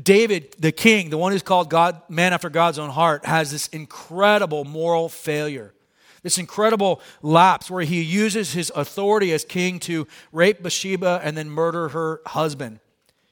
David, 0.00 0.54
the 0.58 0.72
king, 0.72 1.10
the 1.10 1.18
one 1.18 1.32
who's 1.32 1.42
called 1.42 1.70
God, 1.70 2.02
man 2.08 2.32
after 2.32 2.50
God's 2.50 2.78
own 2.78 2.90
heart, 2.90 3.24
has 3.24 3.50
this 3.52 3.68
incredible 3.68 4.64
moral 4.64 5.08
failure. 5.08 5.72
This 6.22 6.38
incredible 6.38 7.00
lapse 7.20 7.70
where 7.70 7.82
he 7.82 8.00
uses 8.02 8.52
his 8.52 8.70
authority 8.74 9.32
as 9.32 9.44
king 9.44 9.80
to 9.80 10.06
rape 10.30 10.62
Bathsheba 10.62 11.20
and 11.22 11.36
then 11.36 11.50
murder 11.50 11.88
her 11.88 12.20
husband. 12.26 12.78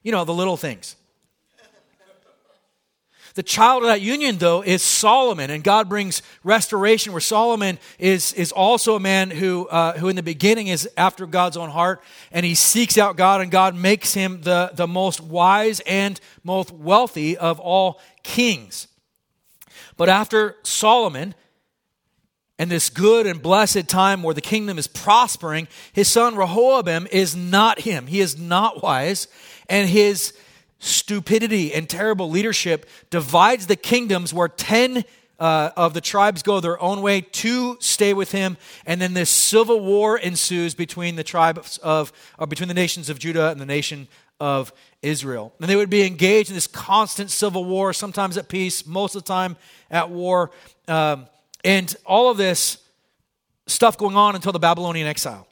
You 0.02 0.12
know, 0.12 0.24
the 0.24 0.34
little 0.34 0.56
things. 0.56 0.96
The 3.34 3.42
child 3.42 3.82
of 3.82 3.88
that 3.88 4.00
union, 4.00 4.38
though, 4.38 4.62
is 4.62 4.82
Solomon, 4.82 5.50
and 5.50 5.62
God 5.62 5.88
brings 5.88 6.22
restoration 6.42 7.12
where 7.12 7.20
Solomon 7.20 7.78
is, 7.98 8.32
is 8.32 8.50
also 8.50 8.96
a 8.96 9.00
man 9.00 9.30
who, 9.30 9.68
uh, 9.68 9.96
who, 9.98 10.08
in 10.08 10.16
the 10.16 10.22
beginning, 10.22 10.66
is 10.66 10.88
after 10.96 11.26
God's 11.26 11.56
own 11.56 11.70
heart, 11.70 12.02
and 12.32 12.44
he 12.44 12.54
seeks 12.54 12.98
out 12.98 13.16
God, 13.16 13.40
and 13.40 13.50
God 13.50 13.76
makes 13.76 14.14
him 14.14 14.40
the, 14.42 14.72
the 14.74 14.88
most 14.88 15.20
wise 15.20 15.80
and 15.80 16.20
most 16.42 16.72
wealthy 16.72 17.36
of 17.38 17.60
all 17.60 18.00
kings. 18.24 18.88
But 19.96 20.08
after 20.08 20.56
Solomon, 20.64 21.34
and 22.58 22.70
this 22.70 22.90
good 22.90 23.26
and 23.26 23.40
blessed 23.40 23.88
time 23.88 24.22
where 24.22 24.34
the 24.34 24.40
kingdom 24.40 24.76
is 24.76 24.86
prospering, 24.86 25.68
his 25.92 26.08
son 26.08 26.36
Rehoboam 26.36 27.06
is 27.10 27.34
not 27.34 27.80
him. 27.80 28.06
He 28.06 28.20
is 28.20 28.38
not 28.38 28.82
wise, 28.82 29.28
and 29.68 29.88
his 29.88 30.34
stupidity 30.80 31.72
and 31.72 31.88
terrible 31.88 32.28
leadership 32.28 32.88
divides 33.10 33.68
the 33.68 33.76
kingdoms 33.76 34.34
where 34.34 34.48
10 34.48 35.04
uh, 35.38 35.70
of 35.76 35.94
the 35.94 36.00
tribes 36.00 36.42
go 36.42 36.60
their 36.60 36.80
own 36.82 37.00
way, 37.00 37.20
two 37.20 37.76
stay 37.80 38.12
with 38.12 38.32
him, 38.32 38.56
and 38.84 39.00
then 39.00 39.14
this 39.14 39.30
civil 39.30 39.80
war 39.80 40.18
ensues 40.18 40.74
between 40.74 41.16
the 41.16 41.24
tribes 41.24 41.78
of, 41.78 42.12
or 42.38 42.46
between 42.46 42.68
the 42.68 42.74
nations 42.74 43.08
of 43.08 43.18
Judah 43.18 43.50
and 43.50 43.60
the 43.60 43.66
nation 43.66 44.08
of 44.38 44.72
Israel. 45.02 45.54
And 45.60 45.68
they 45.68 45.76
would 45.76 45.90
be 45.90 46.02
engaged 46.02 46.50
in 46.50 46.54
this 46.54 46.66
constant 46.66 47.30
civil 47.30 47.64
war, 47.64 47.92
sometimes 47.92 48.36
at 48.36 48.48
peace, 48.48 48.86
most 48.86 49.14
of 49.14 49.24
the 49.24 49.28
time 49.28 49.56
at 49.90 50.10
war. 50.10 50.50
Um, 50.88 51.26
and 51.64 51.94
all 52.04 52.30
of 52.30 52.36
this 52.36 52.78
stuff 53.66 53.96
going 53.96 54.16
on 54.16 54.34
until 54.34 54.52
the 54.52 54.58
Babylonian 54.58 55.06
exile. 55.06 55.46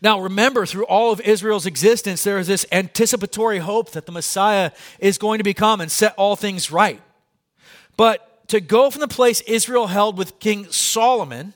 Now, 0.00 0.20
remember, 0.20 0.64
through 0.64 0.86
all 0.86 1.12
of 1.12 1.20
Israel's 1.20 1.66
existence, 1.66 2.22
there 2.22 2.38
is 2.38 2.46
this 2.46 2.66
anticipatory 2.70 3.58
hope 3.58 3.90
that 3.90 4.06
the 4.06 4.12
Messiah 4.12 4.70
is 4.98 5.18
going 5.18 5.38
to 5.38 5.44
become 5.44 5.80
and 5.80 5.90
set 5.90 6.14
all 6.16 6.36
things 6.36 6.70
right. 6.70 7.00
But 7.96 8.48
to 8.48 8.60
go 8.60 8.90
from 8.90 9.00
the 9.00 9.08
place 9.08 9.40
Israel 9.42 9.88
held 9.88 10.16
with 10.16 10.38
King 10.38 10.70
Solomon, 10.70 11.52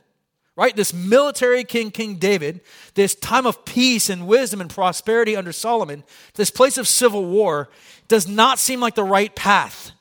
right, 0.56 0.74
this 0.74 0.92
military 0.92 1.64
king, 1.64 1.90
King 1.90 2.16
David, 2.16 2.60
this 2.94 3.14
time 3.14 3.46
of 3.46 3.64
peace 3.64 4.10
and 4.10 4.26
wisdom 4.26 4.60
and 4.60 4.68
prosperity 4.68 5.36
under 5.36 5.52
Solomon, 5.52 6.02
this 6.34 6.50
place 6.50 6.76
of 6.78 6.88
civil 6.88 7.24
war, 7.24 7.68
does 8.08 8.28
not 8.28 8.58
seem 8.58 8.80
like 8.80 8.94
the 8.94 9.04
right 9.04 9.34
path 9.34 9.92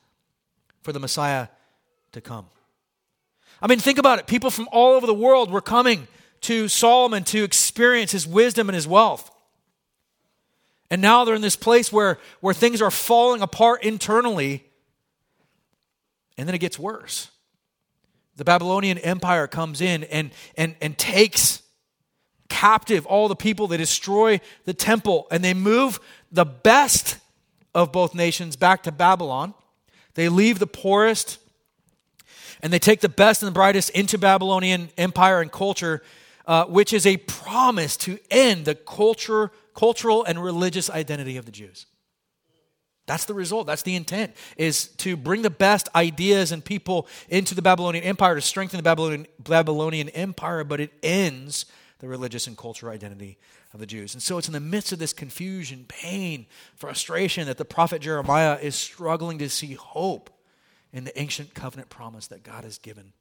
for 0.82 0.92
the 0.92 1.00
Messiah 1.00 1.48
to 2.10 2.20
come. 2.20 2.46
I 3.62 3.68
mean, 3.68 3.78
think 3.78 3.98
about 3.98 4.18
it. 4.18 4.26
People 4.26 4.50
from 4.50 4.68
all 4.72 4.94
over 4.94 5.06
the 5.06 5.14
world 5.14 5.50
were 5.50 5.60
coming 5.60 6.08
to 6.42 6.68
Solomon 6.68 7.24
to 7.24 7.42
experience 7.42 8.12
his 8.12 8.26
wisdom 8.26 8.68
and 8.68 8.74
his 8.74 8.86
wealth. 8.86 9.30
And 10.90 11.00
now 11.00 11.24
they're 11.24 11.34
in 11.34 11.42
this 11.42 11.56
place 11.56 11.90
where, 11.90 12.18
where 12.40 12.52
things 12.52 12.82
are 12.82 12.90
falling 12.90 13.40
apart 13.40 13.82
internally. 13.82 14.64
And 16.36 16.46
then 16.46 16.54
it 16.54 16.58
gets 16.58 16.78
worse. 16.78 17.30
The 18.36 18.44
Babylonian 18.44 18.98
Empire 18.98 19.46
comes 19.46 19.80
in 19.80 20.04
and, 20.04 20.30
and, 20.56 20.74
and 20.80 20.98
takes 20.98 21.62
captive 22.48 23.06
all 23.06 23.28
the 23.28 23.36
people. 23.36 23.66
They 23.66 23.76
destroy 23.76 24.40
the 24.64 24.74
temple 24.74 25.28
and 25.30 25.42
they 25.42 25.54
move 25.54 25.98
the 26.30 26.44
best 26.44 27.18
of 27.74 27.92
both 27.92 28.14
nations 28.14 28.56
back 28.56 28.82
to 28.82 28.92
Babylon. 28.92 29.54
They 30.14 30.28
leave 30.28 30.58
the 30.58 30.66
poorest 30.66 31.38
and 32.60 32.72
they 32.72 32.78
take 32.78 33.00
the 33.00 33.08
best 33.08 33.42
and 33.42 33.48
the 33.48 33.54
brightest 33.54 33.90
into 33.90 34.18
Babylonian 34.18 34.90
empire 34.98 35.40
and 35.40 35.50
culture 35.50 36.02
uh, 36.46 36.64
which 36.66 36.92
is 36.92 37.06
a 37.06 37.16
promise 37.18 37.96
to 37.98 38.18
end 38.30 38.64
the 38.64 38.74
culture, 38.74 39.50
cultural 39.74 40.24
and 40.24 40.42
religious 40.42 40.90
identity 40.90 41.36
of 41.36 41.46
the 41.46 41.52
Jews. 41.52 41.86
That's 43.06 43.24
the 43.24 43.34
result. 43.34 43.66
That's 43.66 43.82
the 43.82 43.96
intent, 43.96 44.34
is 44.56 44.88
to 44.98 45.16
bring 45.16 45.42
the 45.42 45.50
best 45.50 45.88
ideas 45.94 46.52
and 46.52 46.64
people 46.64 47.08
into 47.28 47.54
the 47.54 47.62
Babylonian 47.62 48.04
Empire 48.04 48.36
to 48.36 48.40
strengthen 48.40 48.76
the 48.76 48.82
Babylonian, 48.82 49.26
Babylonian 49.40 50.08
Empire, 50.10 50.62
but 50.62 50.80
it 50.80 50.92
ends 51.02 51.66
the 51.98 52.08
religious 52.08 52.46
and 52.46 52.56
cultural 52.56 52.92
identity 52.92 53.38
of 53.72 53.80
the 53.80 53.86
Jews. 53.86 54.14
And 54.14 54.22
so 54.22 54.38
it's 54.38 54.48
in 54.48 54.52
the 54.52 54.60
midst 54.60 54.92
of 54.92 54.98
this 54.98 55.12
confusion, 55.12 55.84
pain, 55.88 56.46
frustration 56.74 57.46
that 57.46 57.58
the 57.58 57.64
prophet 57.64 58.02
Jeremiah 58.02 58.58
is 58.60 58.74
struggling 58.74 59.38
to 59.38 59.48
see 59.48 59.74
hope 59.74 60.30
in 60.92 61.04
the 61.04 61.18
ancient 61.18 61.54
covenant 61.54 61.88
promise 61.88 62.26
that 62.28 62.42
God 62.42 62.64
has 62.64 62.78
given. 62.78 63.12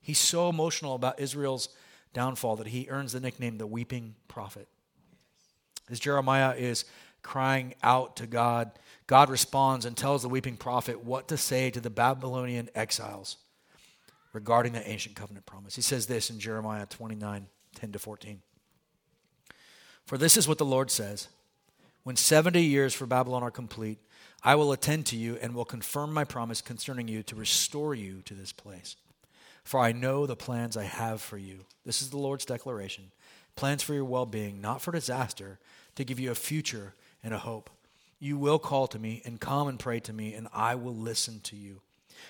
He's 0.00 0.18
so 0.18 0.48
emotional 0.48 0.94
about 0.94 1.20
Israel's 1.20 1.68
downfall 2.16 2.56
that 2.56 2.68
he 2.68 2.88
earns 2.88 3.12
the 3.12 3.20
nickname 3.20 3.58
the 3.58 3.66
weeping 3.66 4.14
prophet. 4.26 4.68
As 5.90 6.00
Jeremiah 6.00 6.54
is 6.56 6.86
crying 7.22 7.74
out 7.82 8.16
to 8.16 8.26
God, 8.26 8.70
God 9.06 9.28
responds 9.28 9.84
and 9.84 9.94
tells 9.94 10.22
the 10.22 10.28
weeping 10.30 10.56
prophet 10.56 11.04
what 11.04 11.28
to 11.28 11.36
say 11.36 11.70
to 11.70 11.78
the 11.78 11.90
Babylonian 11.90 12.70
exiles 12.74 13.36
regarding 14.32 14.72
the 14.72 14.88
ancient 14.88 15.14
covenant 15.14 15.44
promise. 15.44 15.76
He 15.76 15.82
says 15.82 16.06
this 16.06 16.30
in 16.30 16.40
Jeremiah 16.40 16.86
29 16.86 17.48
10 17.74 17.92
to 17.92 17.98
14. 17.98 18.40
For 20.06 20.16
this 20.16 20.38
is 20.38 20.48
what 20.48 20.56
the 20.56 20.64
Lord 20.64 20.90
says 20.90 21.28
When 22.02 22.16
70 22.16 22.62
years 22.62 22.94
for 22.94 23.04
Babylon 23.04 23.42
are 23.42 23.50
complete, 23.50 23.98
I 24.42 24.54
will 24.54 24.72
attend 24.72 25.04
to 25.06 25.16
you 25.16 25.36
and 25.42 25.54
will 25.54 25.66
confirm 25.66 26.14
my 26.14 26.24
promise 26.24 26.62
concerning 26.62 27.08
you 27.08 27.22
to 27.24 27.36
restore 27.36 27.94
you 27.94 28.22
to 28.22 28.32
this 28.32 28.52
place. 28.52 28.96
For 29.66 29.80
I 29.80 29.90
know 29.90 30.26
the 30.26 30.36
plans 30.36 30.76
I 30.76 30.84
have 30.84 31.20
for 31.20 31.36
you. 31.36 31.64
This 31.84 32.00
is 32.00 32.10
the 32.10 32.18
Lord's 32.18 32.44
declaration 32.44 33.10
plans 33.56 33.82
for 33.82 33.94
your 33.94 34.04
well 34.04 34.26
being, 34.26 34.60
not 34.60 34.80
for 34.80 34.92
disaster, 34.92 35.58
to 35.96 36.04
give 36.04 36.20
you 36.20 36.30
a 36.30 36.36
future 36.36 36.94
and 37.24 37.34
a 37.34 37.38
hope. 37.38 37.68
You 38.20 38.38
will 38.38 38.60
call 38.60 38.86
to 38.86 38.98
me 38.98 39.22
and 39.24 39.40
come 39.40 39.66
and 39.66 39.78
pray 39.78 39.98
to 40.00 40.12
me, 40.12 40.34
and 40.34 40.46
I 40.52 40.76
will 40.76 40.94
listen 40.94 41.40
to 41.40 41.56
you. 41.56 41.80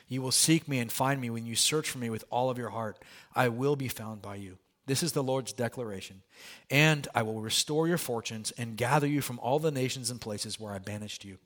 You 0.09 0.22
will 0.22 0.33
seek 0.33 0.66
me 0.66 0.79
and 0.79 0.90
find 0.90 1.20
me 1.20 1.29
when 1.29 1.44
you 1.44 1.57
search 1.57 1.90
for 1.90 1.99
me 1.99 2.09
with 2.09 2.25
all 2.31 2.49
of 2.49 2.57
your 2.57 2.70
heart. 2.70 3.03
I 3.35 3.49
will 3.49 3.77
be 3.77 3.88
found 3.88 4.22
by 4.22 4.37
you. 4.37 4.57
This 4.87 5.03
is 5.03 5.12
the 5.12 5.22
Lord's 5.22 5.53
declaration. 5.53 6.22
And 6.70 7.07
I 7.14 7.22
will 7.22 7.40
restore 7.40 7.87
your 7.87 7.99
fortunes 7.99 8.51
and 8.53 8.79
gather 8.79 9.07
you 9.07 9.20
from 9.20 9.40
all 9.40 9.59
the 9.59 9.70
nations 9.70 10.11
and 10.11 10.20
places 10.20 10.59
where 10.59 10.72
I 10.72 10.79
banished 10.79 11.25
you. 11.25 11.37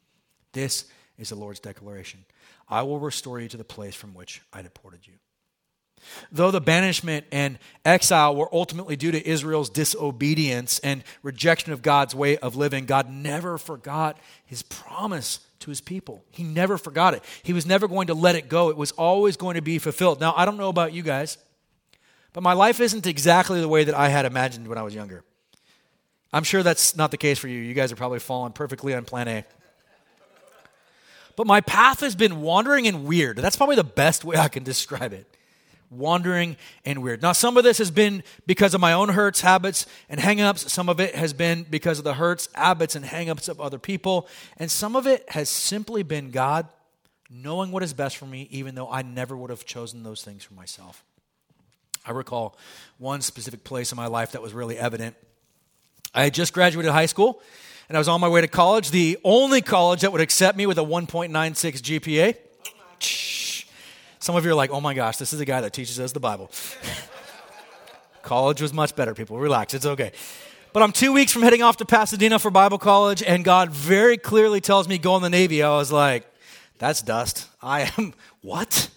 This 0.53 0.85
is 1.18 1.31
the 1.31 1.35
Lord's 1.35 1.61
declaration. 1.61 2.24
I 2.68 2.83
will 2.83 3.00
restore 3.00 3.40
you 3.40 3.48
to 3.48 3.57
the 3.57 3.64
place 3.64 3.96
from 3.96 4.14
which 4.14 4.40
I 4.53 4.62
deported 4.62 5.07
you. 5.07 5.14
Though 6.32 6.50
the 6.50 6.60
banishment 6.60 7.26
and 7.30 7.58
exile 7.84 8.34
were 8.34 8.48
ultimately 8.52 8.96
due 8.96 9.10
to 9.10 9.28
Israel's 9.28 9.70
disobedience 9.70 10.78
and 10.80 11.04
rejection 11.22 11.72
of 11.72 11.82
God's 11.82 12.14
way 12.14 12.36
of 12.38 12.56
living, 12.56 12.86
God 12.86 13.10
never 13.10 13.58
forgot 13.58 14.18
his 14.44 14.62
promise 14.62 15.40
to 15.60 15.70
his 15.70 15.80
people. 15.80 16.24
He 16.30 16.42
never 16.42 16.78
forgot 16.78 17.14
it. 17.14 17.22
He 17.42 17.52
was 17.52 17.66
never 17.66 17.86
going 17.86 18.08
to 18.08 18.14
let 18.14 18.34
it 18.34 18.48
go. 18.48 18.70
It 18.70 18.76
was 18.76 18.92
always 18.92 19.36
going 19.36 19.56
to 19.56 19.62
be 19.62 19.78
fulfilled. 19.78 20.20
Now, 20.20 20.34
I 20.36 20.44
don't 20.44 20.56
know 20.56 20.68
about 20.68 20.92
you 20.92 21.02
guys, 21.02 21.38
but 22.32 22.42
my 22.42 22.54
life 22.54 22.80
isn't 22.80 23.06
exactly 23.06 23.60
the 23.60 23.68
way 23.68 23.84
that 23.84 23.94
I 23.94 24.08
had 24.08 24.24
imagined 24.24 24.68
when 24.68 24.78
I 24.78 24.82
was 24.82 24.94
younger. 24.94 25.22
I'm 26.32 26.44
sure 26.44 26.62
that's 26.62 26.96
not 26.96 27.10
the 27.10 27.16
case 27.16 27.38
for 27.38 27.48
you. 27.48 27.58
You 27.58 27.74
guys 27.74 27.92
are 27.92 27.96
probably 27.96 28.20
falling 28.20 28.52
perfectly 28.52 28.94
on 28.94 29.04
plan 29.04 29.28
A. 29.28 29.44
But 31.36 31.46
my 31.46 31.60
path 31.60 32.00
has 32.00 32.14
been 32.14 32.40
wandering 32.40 32.86
and 32.86 33.04
weird. 33.04 33.38
That's 33.38 33.56
probably 33.56 33.76
the 33.76 33.84
best 33.84 34.24
way 34.24 34.36
I 34.36 34.48
can 34.48 34.62
describe 34.62 35.12
it 35.12 35.29
wandering 35.90 36.57
and 36.85 37.03
weird. 37.03 37.20
Now, 37.20 37.33
some 37.33 37.57
of 37.57 37.64
this 37.64 37.79
has 37.79 37.90
been 37.90 38.22
because 38.46 38.74
of 38.74 38.81
my 38.81 38.92
own 38.92 39.11
hurts, 39.11 39.40
habits, 39.40 39.87
and 40.09 40.20
hangups. 40.20 40.68
Some 40.68 40.88
of 40.88 41.00
it 41.00 41.14
has 41.14 41.33
been 41.33 41.66
because 41.68 41.98
of 41.98 42.05
the 42.05 42.14
hurts, 42.14 42.48
habits, 42.55 42.94
and 42.94 43.05
hangups 43.05 43.48
of 43.48 43.61
other 43.61 43.79
people. 43.79 44.29
And 44.57 44.70
some 44.70 44.96
of 44.96 45.07
it 45.07 45.29
has 45.31 45.48
simply 45.48 46.03
been 46.03 46.31
God 46.31 46.68
knowing 47.29 47.70
what 47.70 47.83
is 47.83 47.92
best 47.92 48.16
for 48.16 48.26
me, 48.26 48.48
even 48.50 48.74
though 48.74 48.90
I 48.90 49.03
never 49.03 49.37
would 49.37 49.50
have 49.50 49.64
chosen 49.64 50.03
those 50.03 50.22
things 50.22 50.42
for 50.44 50.55
myself. 50.55 51.05
I 52.05 52.12
recall 52.12 52.57
one 52.98 53.20
specific 53.20 53.62
place 53.62 53.92
in 53.92 53.96
my 53.96 54.07
life 54.07 54.33
that 54.33 54.42
was 54.42 54.53
really 54.53 54.79
evident. 54.79 55.16
I 56.14 56.24
had 56.24 56.35
just 56.35 56.53
graduated 56.53 56.90
high 56.90 57.07
school 57.07 57.42
and 57.88 57.96
I 57.96 58.00
was 58.00 58.09
on 58.09 58.20
my 58.20 58.29
way 58.29 58.40
to 58.40 58.48
college, 58.48 58.90
the 58.90 59.18
only 59.22 59.61
college 59.61 60.00
that 60.00 60.12
would 60.12 60.20
accept 60.20 60.57
me 60.57 60.66
with 60.66 60.79
a 60.79 60.85
1.96 60.85 62.00
GPA. 62.00 62.37
Some 64.20 64.37
of 64.37 64.44
you 64.44 64.50
are 64.50 64.54
like, 64.54 64.70
oh 64.70 64.83
my 64.83 64.92
gosh, 64.92 65.16
this 65.16 65.33
is 65.33 65.40
a 65.40 65.46
guy 65.46 65.62
that 65.62 65.72
teaches 65.72 65.98
us 65.98 66.12
the 66.12 66.20
Bible. 66.20 66.50
college 68.22 68.61
was 68.61 68.70
much 68.70 68.94
better, 68.94 69.14
people. 69.14 69.38
Relax, 69.38 69.72
it's 69.72 69.87
okay. 69.87 70.12
But 70.74 70.83
I'm 70.83 70.92
two 70.92 71.14
weeks 71.14 71.33
from 71.33 71.40
heading 71.40 71.62
off 71.62 71.78
to 71.78 71.87
Pasadena 71.87 72.38
for 72.38 72.50
Bible 72.50 72.76
college, 72.76 73.22
and 73.22 73.42
God 73.42 73.70
very 73.70 74.18
clearly 74.18 74.61
tells 74.61 74.87
me 74.87 74.98
go 74.98 75.16
in 75.16 75.22
the 75.22 75.30
Navy. 75.30 75.62
I 75.62 75.70
was 75.70 75.90
like, 75.90 76.30
that's 76.78 77.00
dust. 77.00 77.48
I 77.62 77.90
am, 77.96 78.12
what? 78.42 78.90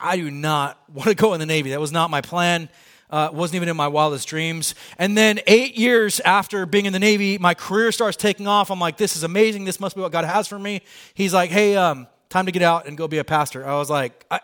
I 0.00 0.16
do 0.16 0.30
not 0.30 0.78
want 0.90 1.10
to 1.10 1.14
go 1.14 1.34
in 1.34 1.40
the 1.40 1.46
Navy. 1.46 1.70
That 1.70 1.80
was 1.80 1.92
not 1.92 2.08
my 2.08 2.22
plan. 2.22 2.70
Uh, 3.10 3.28
wasn't 3.30 3.56
even 3.56 3.68
in 3.68 3.76
my 3.76 3.88
wildest 3.88 4.26
dreams. 4.26 4.74
And 4.98 5.18
then 5.18 5.38
eight 5.46 5.76
years 5.76 6.18
after 6.20 6.64
being 6.64 6.86
in 6.86 6.94
the 6.94 6.98
Navy, 6.98 7.36
my 7.36 7.52
career 7.52 7.92
starts 7.92 8.16
taking 8.16 8.46
off. 8.46 8.70
I'm 8.70 8.80
like, 8.80 8.96
this 8.96 9.16
is 9.16 9.22
amazing. 9.22 9.66
This 9.66 9.78
must 9.78 9.96
be 9.96 10.00
what 10.00 10.12
God 10.12 10.24
has 10.24 10.48
for 10.48 10.58
me. 10.58 10.80
He's 11.12 11.34
like, 11.34 11.50
hey, 11.50 11.76
um, 11.76 12.06
time 12.30 12.46
to 12.46 12.52
get 12.52 12.62
out 12.62 12.86
and 12.86 12.96
go 12.96 13.06
be 13.06 13.18
a 13.18 13.24
pastor. 13.24 13.68
I 13.68 13.74
was 13.74 13.90
like, 13.90 14.24
I, 14.30 14.40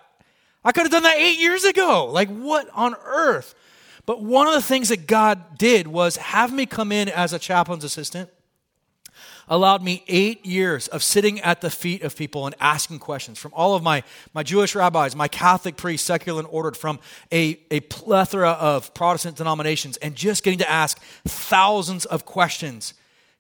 I 0.65 0.73
could 0.73 0.83
have 0.83 0.91
done 0.93 1.05
that 1.05 1.17
eight 1.17 1.39
years 1.39 1.65
ago. 1.65 2.07
Like, 2.07 2.29
what 2.29 2.69
on 2.75 2.95
earth? 3.05 3.55
But 4.07 4.23
one 4.23 4.47
of 4.47 4.55
the 4.55 4.63
things 4.63 4.89
that 4.89 5.07
God 5.07 5.59
did 5.59 5.87
was 5.87 6.17
have 6.17 6.53
me 6.53 6.67
come 6.67 6.93
in 6.93 7.09
as 7.09 7.33
a 7.33 7.39
chaplain's 7.39 7.85
assistant, 7.85 8.31
allowed 9.49 9.83
me 9.83 10.03
eight 10.09 10.45
years 10.45 10.89
of 10.89 11.03
sitting 11.03 11.41
at 11.41 11.61
the 11.61 11.71
feet 11.71 12.03
of 12.03 12.17
people 12.17 12.47
and 12.47 12.55
asking 12.61 12.99
questions 12.99 13.39
from 13.39 13.53
all 13.55 13.75
of 13.75 13.83
my, 13.83 14.03
my 14.35 14.43
Jewish 14.43 14.75
rabbis, 14.75 15.15
my 15.15 15.29
Catholic 15.29 15.77
priests, 15.77 16.07
secular 16.07 16.41
and 16.41 16.49
ordered, 16.51 16.77
from 16.77 17.01
a, 17.33 17.61
a 17.71 17.81
plethora 17.81 18.51
of 18.51 18.93
Protestant 18.95 19.37
denominations, 19.37 19.97
and 19.99 20.15
just 20.15 20.43
getting 20.43 20.59
to 20.59 20.71
ask 20.71 21.01
thousands 21.27 22.05
of 22.07 22.25
questions. 22.25 22.95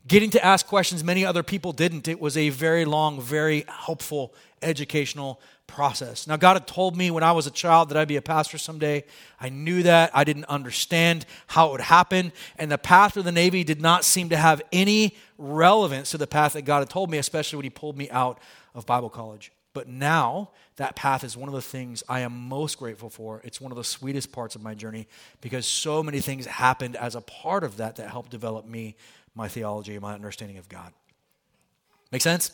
Getting 0.06 0.30
to 0.30 0.44
ask 0.44 0.66
questions 0.66 1.04
many 1.04 1.24
other 1.24 1.42
people 1.42 1.72
didn't. 1.72 2.08
It 2.08 2.20
was 2.20 2.36
a 2.36 2.48
very 2.48 2.84
long, 2.84 3.20
very 3.20 3.64
helpful 3.68 4.34
educational 4.62 5.40
process. 5.68 6.26
Now, 6.26 6.36
God 6.36 6.54
had 6.54 6.66
told 6.66 6.96
me 6.96 7.12
when 7.12 7.22
I 7.22 7.30
was 7.30 7.46
a 7.46 7.52
child 7.52 7.90
that 7.90 7.96
I'd 7.96 8.08
be 8.08 8.16
a 8.16 8.22
pastor 8.22 8.58
someday. 8.58 9.04
I 9.40 9.50
knew 9.50 9.84
that. 9.84 10.10
I 10.12 10.24
didn't 10.24 10.46
understand 10.46 11.24
how 11.46 11.68
it 11.68 11.72
would 11.72 11.80
happen. 11.82 12.32
And 12.56 12.72
the 12.72 12.78
path 12.78 13.16
of 13.16 13.24
the 13.24 13.30
Navy 13.30 13.62
did 13.62 13.80
not 13.80 14.04
seem 14.04 14.30
to 14.30 14.36
have 14.36 14.60
any 14.72 15.16
relevance 15.36 16.10
to 16.10 16.18
the 16.18 16.26
path 16.26 16.54
that 16.54 16.62
God 16.62 16.80
had 16.80 16.90
told 16.90 17.10
me, 17.10 17.18
especially 17.18 17.58
when 17.58 17.64
He 17.64 17.70
pulled 17.70 17.96
me 17.96 18.10
out 18.10 18.40
of 18.74 18.86
Bible 18.86 19.10
college. 19.10 19.52
But 19.72 19.86
now, 19.86 20.50
that 20.76 20.96
path 20.96 21.22
is 21.22 21.36
one 21.36 21.48
of 21.48 21.54
the 21.54 21.62
things 21.62 22.02
I 22.08 22.20
am 22.20 22.32
most 22.32 22.78
grateful 22.78 23.10
for. 23.10 23.40
It's 23.44 23.60
one 23.60 23.70
of 23.70 23.76
the 23.76 23.84
sweetest 23.84 24.32
parts 24.32 24.56
of 24.56 24.62
my 24.62 24.74
journey 24.74 25.06
because 25.40 25.66
so 25.66 26.02
many 26.02 26.20
things 26.20 26.46
happened 26.46 26.96
as 26.96 27.14
a 27.14 27.20
part 27.20 27.62
of 27.62 27.76
that 27.76 27.96
that 27.96 28.10
helped 28.10 28.30
develop 28.30 28.66
me, 28.66 28.96
my 29.34 29.46
theology, 29.46 29.96
my 29.98 30.14
understanding 30.14 30.58
of 30.58 30.68
God. 30.68 30.92
Make 32.10 32.22
sense? 32.22 32.52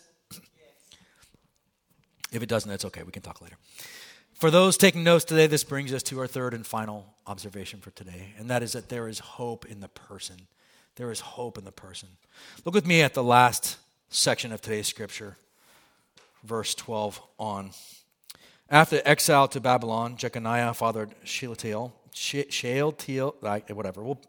If 2.34 2.42
it 2.42 2.48
doesn't, 2.48 2.68
that's 2.68 2.84
okay. 2.86 3.02
We 3.04 3.12
can 3.12 3.22
talk 3.22 3.40
later. 3.40 3.56
For 4.32 4.50
those 4.50 4.76
taking 4.76 5.04
notes 5.04 5.24
today, 5.24 5.46
this 5.46 5.62
brings 5.62 5.92
us 5.92 6.02
to 6.04 6.18
our 6.18 6.26
third 6.26 6.52
and 6.52 6.66
final 6.66 7.14
observation 7.26 7.78
for 7.80 7.92
today, 7.92 8.34
and 8.36 8.50
that 8.50 8.62
is 8.64 8.72
that 8.72 8.88
there 8.88 9.06
is 9.06 9.20
hope 9.20 9.64
in 9.66 9.78
the 9.78 9.88
person. 9.88 10.48
There 10.96 11.12
is 11.12 11.20
hope 11.20 11.56
in 11.56 11.64
the 11.64 11.72
person. 11.72 12.08
Look 12.64 12.74
with 12.74 12.86
me 12.86 13.02
at 13.02 13.14
the 13.14 13.22
last 13.22 13.76
section 14.08 14.52
of 14.52 14.60
today's 14.60 14.88
scripture, 14.88 15.36
verse 16.42 16.74
12 16.74 17.22
on. 17.38 17.70
After 18.68 19.00
exile 19.04 19.46
to 19.48 19.60
Babylon, 19.60 20.16
Jeconiah 20.16 20.74
fathered 20.74 21.14
Shealtiel, 21.22 21.92
Shealtiel, 22.12 23.36
whatever, 23.40 24.02
well, 24.02 24.20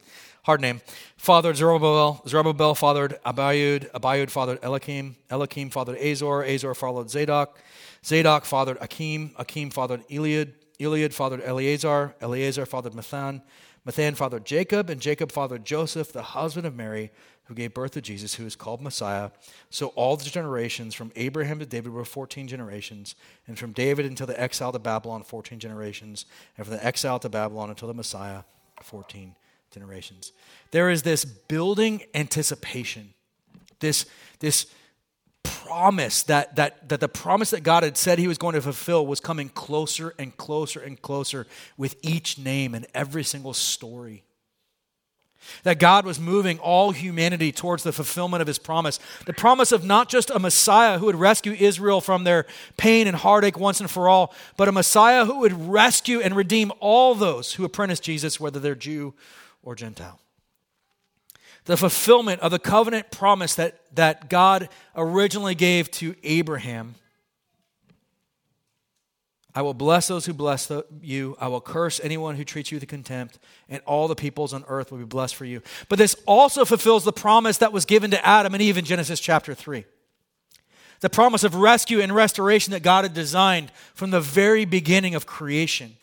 hard 0.44 0.62
name, 0.62 0.82
fathered 1.18 1.58
Zerubbabel, 1.58 2.22
Zerubbabel 2.28 2.76
fathered 2.76 3.20
Abiud, 3.26 3.90
Abiud 3.92 4.30
fathered 4.30 4.60
Eliakim, 4.62 5.16
Eliakim 5.32 5.72
fathered 5.72 5.98
Azor, 5.98 6.44
Azor 6.44 6.76
followed 6.76 7.10
Zadok, 7.10 7.58
Zadok 8.06 8.46
fathered 8.46 8.78
Akim, 8.82 9.32
Akim 9.38 9.72
fathered 9.72 10.08
Eliud, 10.10 10.52
Eliud 10.80 11.14
fathered 11.14 11.42
Eleazar, 11.42 12.16
Eleazar 12.22 12.66
fathered 12.66 12.94
Matthan, 12.94 13.42
Matthan 13.88 14.16
fathered 14.16 14.46
Jacob, 14.46 14.90
and 14.90 15.02
Jacob 15.02 15.32
fathered 15.32 15.66
Joseph, 15.66 16.12
the 16.12 16.22
husband 16.22 16.68
of 16.68 16.76
Mary, 16.76 17.12
who 17.46 17.54
gave 17.54 17.74
birth 17.74 17.92
to 17.92 18.02
Jesus, 18.02 18.36
who 18.36 18.46
is 18.46 18.56
called 18.56 18.82
Messiah. 18.82 19.32
So 19.70 19.88
all 19.90 20.18
the 20.18 20.30
generations 20.30 20.94
from 20.94 21.12
Abraham 21.16 21.60
to 21.60 21.66
David 21.66 21.94
were 21.94 22.06
14 22.06 22.48
generations, 22.48 23.16
and 23.48 23.58
from 23.58 23.72
David 23.72 24.06
until 24.06 24.28
the 24.28 24.40
exile 24.40 24.72
to 24.72 24.80
Babylon, 24.80 25.24
14 25.24 25.60
generations, 25.60 26.26
and 26.58 26.66
from 26.66 26.76
the 26.76 26.86
exile 26.86 27.20
to 27.20 27.30
Babylon 27.30 27.70
until 27.70 27.88
the 27.88 27.94
Messiah, 27.94 28.44
14 28.82 29.36
generations. 29.72 30.32
There 30.72 30.90
is 30.90 31.04
this 31.04 31.26
building 31.26 32.04
anticipation, 32.14 33.14
this, 33.80 34.06
this 34.40 34.68
promise 35.66 36.24
that, 36.24 36.56
that, 36.56 36.90
that 36.90 37.00
the 37.00 37.08
promise 37.08 37.50
that 37.50 37.64
God 37.64 37.84
had 37.84 37.98
said 37.98 38.20
he 38.20 38.28
was 38.28 38.38
going 38.38 38.54
to 38.54 38.62
fulfill 38.62 39.06
was 39.06 39.20
coming 39.20 39.50
closer 39.50 40.14
and 40.20 40.36
closer 40.38 40.80
and 40.80 41.02
closer 41.02 41.48
with 41.78 41.96
each 42.02 42.38
name 42.38 42.76
and 42.76 42.86
every 42.94 43.24
single 43.24 43.54
story. 43.54 44.24
That 45.64 45.80
God 45.80 46.06
was 46.06 46.20
moving 46.20 46.58
all 46.60 46.92
humanity 46.92 47.52
towards 47.52 47.84
the 47.84 47.92
fulfillment 47.92 48.42
of 48.42 48.48
his 48.48 48.58
promise. 48.58 49.00
The 49.26 49.34
promise 49.34 49.72
of 49.72 49.84
not 49.84 50.10
just 50.10 50.32
a 50.32 50.40
Messiah 50.40 50.98
who 50.98 51.06
would 51.06 51.16
rescue 51.16 51.54
Israel 51.54 52.02
from 52.02 52.24
their 52.24 52.48
pain 52.78 53.08
and 53.08 53.16
heartache 53.16 53.60
once 53.60 53.80
and 53.80 53.90
for 53.90 54.10
all, 54.10 54.34
but 54.58 54.68
a 54.68 54.72
Messiah 54.72 55.26
who 55.26 55.40
would 55.40 55.70
rescue 55.70 56.20
and 56.20 56.36
redeem 56.36 56.72
all 56.80 57.14
those 57.14 57.54
who 57.54 57.64
apprentice 57.64 58.00
Jesus, 58.00 58.40
whether 58.40 58.60
they're 58.60 58.76
Jew 58.76 59.14
or 59.62 59.76
Gentile 59.76 60.20
the 61.66 61.78
fulfillment 61.78 62.42
of 62.42 62.52
the 62.52 62.60
covenant 62.60 63.12
promise 63.12 63.56
that, 63.56 63.80
that 63.96 64.30
God 64.30 64.70
originally 64.96 65.56
gave 65.56 65.92
to 65.92 66.16
Abraham. 66.24 66.96
I 69.56 69.62
will 69.62 69.74
bless 69.74 70.08
those 70.08 70.26
who 70.26 70.34
bless 70.34 70.68
the, 70.68 70.86
you. 71.02 71.38
I 71.40 71.48
will 71.48 71.62
curse 71.62 72.02
anyone 72.04 72.36
who 72.36 72.44
treats 72.44 72.72
you 72.72 72.76
with 72.78 72.88
contempt, 72.90 73.40
and 73.70 73.82
all 73.86 74.08
the 74.08 74.16
peoples 74.16 74.54
on 74.54 74.66
earth 74.68 74.92
will 74.92 75.00
be 75.00 75.06
blessed 75.06 75.36
for 75.36 75.46
you. 75.46 75.62
But 75.88 75.98
this 75.98 76.16
also 76.28 76.66
fulfills 76.66 77.06
the 77.06 77.14
promise 77.14 77.58
that 77.60 77.72
was 77.72 77.86
given 77.86 78.12
to 78.12 78.26
Adam 78.26 78.54
and 78.54 78.62
Eve 78.62 78.78
in 78.78 78.86
Genesis 78.86 79.20
chapter 79.20 79.54
3. 79.54 79.86
The 81.00 81.10
promise 81.10 81.44
of 81.44 81.56
rescue 81.56 82.02
and 82.02 82.14
restoration 82.14 82.72
that 82.72 82.84
God 82.84 83.06
had 83.06 83.14
designed 83.14 83.72
from 83.94 84.12
the 84.12 84.22
very 84.22 84.66
beginning 84.66 85.16
of 85.16 85.26
creation. 85.26 85.96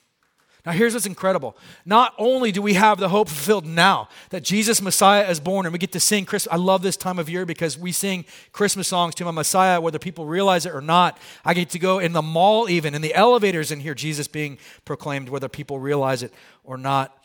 Now, 0.64 0.70
here's 0.70 0.94
what's 0.94 1.06
incredible. 1.06 1.56
Not 1.84 2.14
only 2.18 2.52
do 2.52 2.62
we 2.62 2.74
have 2.74 2.98
the 2.98 3.08
hope 3.08 3.28
fulfilled 3.28 3.66
now 3.66 4.08
that 4.30 4.44
Jesus 4.44 4.80
Messiah 4.80 5.28
is 5.28 5.40
born, 5.40 5.66
and 5.66 5.72
we 5.72 5.78
get 5.78 5.90
to 5.92 5.98
sing 6.00 6.24
Christmas. 6.24 6.52
I 6.52 6.56
love 6.56 6.82
this 6.82 6.96
time 6.96 7.18
of 7.18 7.28
year 7.28 7.44
because 7.44 7.76
we 7.76 7.90
sing 7.90 8.24
Christmas 8.52 8.86
songs 8.86 9.16
to 9.16 9.24
my 9.24 9.32
Messiah, 9.32 9.80
whether 9.80 9.98
people 9.98 10.24
realize 10.24 10.64
it 10.64 10.72
or 10.72 10.80
not. 10.80 11.18
I 11.44 11.54
get 11.54 11.70
to 11.70 11.80
go 11.80 11.98
in 11.98 12.12
the 12.12 12.22
mall, 12.22 12.70
even 12.70 12.94
in 12.94 13.02
the 13.02 13.12
elevators, 13.12 13.72
and 13.72 13.82
hear 13.82 13.94
Jesus 13.94 14.28
being 14.28 14.56
proclaimed, 14.84 15.28
whether 15.30 15.48
people 15.48 15.80
realize 15.80 16.22
it 16.22 16.32
or 16.62 16.78
not. 16.78 17.18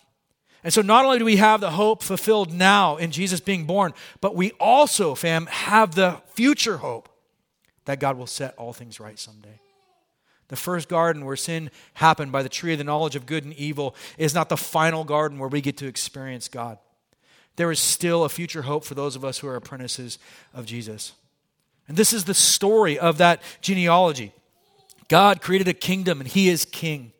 And 0.63 0.73
so 0.73 0.81
not 0.81 1.05
only 1.05 1.19
do 1.19 1.25
we 1.25 1.37
have 1.37 1.61
the 1.61 1.71
hope 1.71 2.01
fulfilled 2.01 2.51
now 2.51 2.97
in 2.97 3.11
Jesus 3.11 3.39
being 3.39 3.65
born, 3.65 3.93
but 4.19 4.35
we 4.35 4.51
also, 4.59 5.13
fam, 5.13 5.45
have 5.45 5.93
the 5.93 6.21
future 6.29 6.77
hope 6.77 7.07
that 7.85 7.99
God 7.99 8.17
will 8.17 8.25
set 8.25 8.55
all 8.57 8.73
things 8.73 8.99
right 8.99 9.19
someday. 9.19 9.59
The 10.49 10.55
first 10.55 10.87
garden 10.87 11.25
where 11.25 11.35
sin 11.35 11.71
happened 11.95 12.31
by 12.31 12.41
the 12.41 12.49
tree 12.49 12.71
of 12.71 12.77
the 12.77 12.83
knowledge 12.83 13.15
of 13.15 13.25
good 13.25 13.43
and 13.43 13.53
evil 13.53 13.95
is 14.17 14.33
not 14.33 14.49
the 14.49 14.57
final 14.57 15.03
garden 15.03 15.39
where 15.39 15.49
we 15.49 15.61
get 15.61 15.77
to 15.77 15.87
experience 15.87 16.47
God. 16.47 16.77
There 17.57 17.71
is 17.71 17.79
still 17.79 18.23
a 18.23 18.29
future 18.29 18.61
hope 18.61 18.85
for 18.85 18.95
those 18.95 19.15
of 19.15 19.25
us 19.25 19.39
who 19.39 19.47
are 19.47 19.55
apprentices 19.55 20.19
of 20.53 20.65
Jesus. 20.65 21.13
And 21.87 21.97
this 21.97 22.13
is 22.13 22.25
the 22.25 22.33
story 22.33 22.97
of 22.99 23.17
that 23.17 23.41
genealogy. 23.61 24.31
God 25.09 25.41
created 25.41 25.67
a 25.67 25.73
kingdom 25.73 26.21
and 26.21 26.29
he 26.29 26.49
is 26.49 26.65
king. 26.65 27.13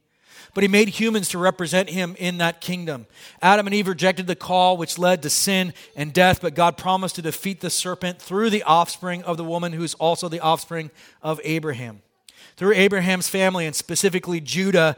But 0.54 0.64
he 0.64 0.68
made 0.68 0.90
humans 0.90 1.30
to 1.30 1.38
represent 1.38 1.90
him 1.90 2.16
in 2.18 2.40
that 2.40 2.62
kingdom. 2.62 3.06
Adam 3.42 3.68
and 3.68 3.76
Eve 3.76 3.88
rejected 3.88 4.26
the 4.26 4.36
call, 4.36 4.76
which 4.76 4.98
led 4.98 5.22
to 5.22 5.30
sin 5.30 5.74
and 5.96 6.12
death, 6.12 6.42
but 6.42 6.56
God 6.56 6.78
promised 6.78 7.16
to 7.16 7.22
defeat 7.22 7.62
the 7.62 7.70
serpent 7.70 8.20
through 8.20 8.50
the 8.50 8.64
offspring 8.64 9.24
of 9.24 9.38
the 9.38 9.44
woman 9.44 9.74
who 9.74 9.84
is 9.84 9.94
also 9.96 10.28
the 10.28 10.40
offspring 10.40 10.90
of 11.22 11.40
Abraham. 11.44 12.02
Through 12.58 12.74
Abraham's 12.74 13.30
family, 13.30 13.66
and 13.66 13.76
specifically 13.76 14.42
Judah, 14.42 14.98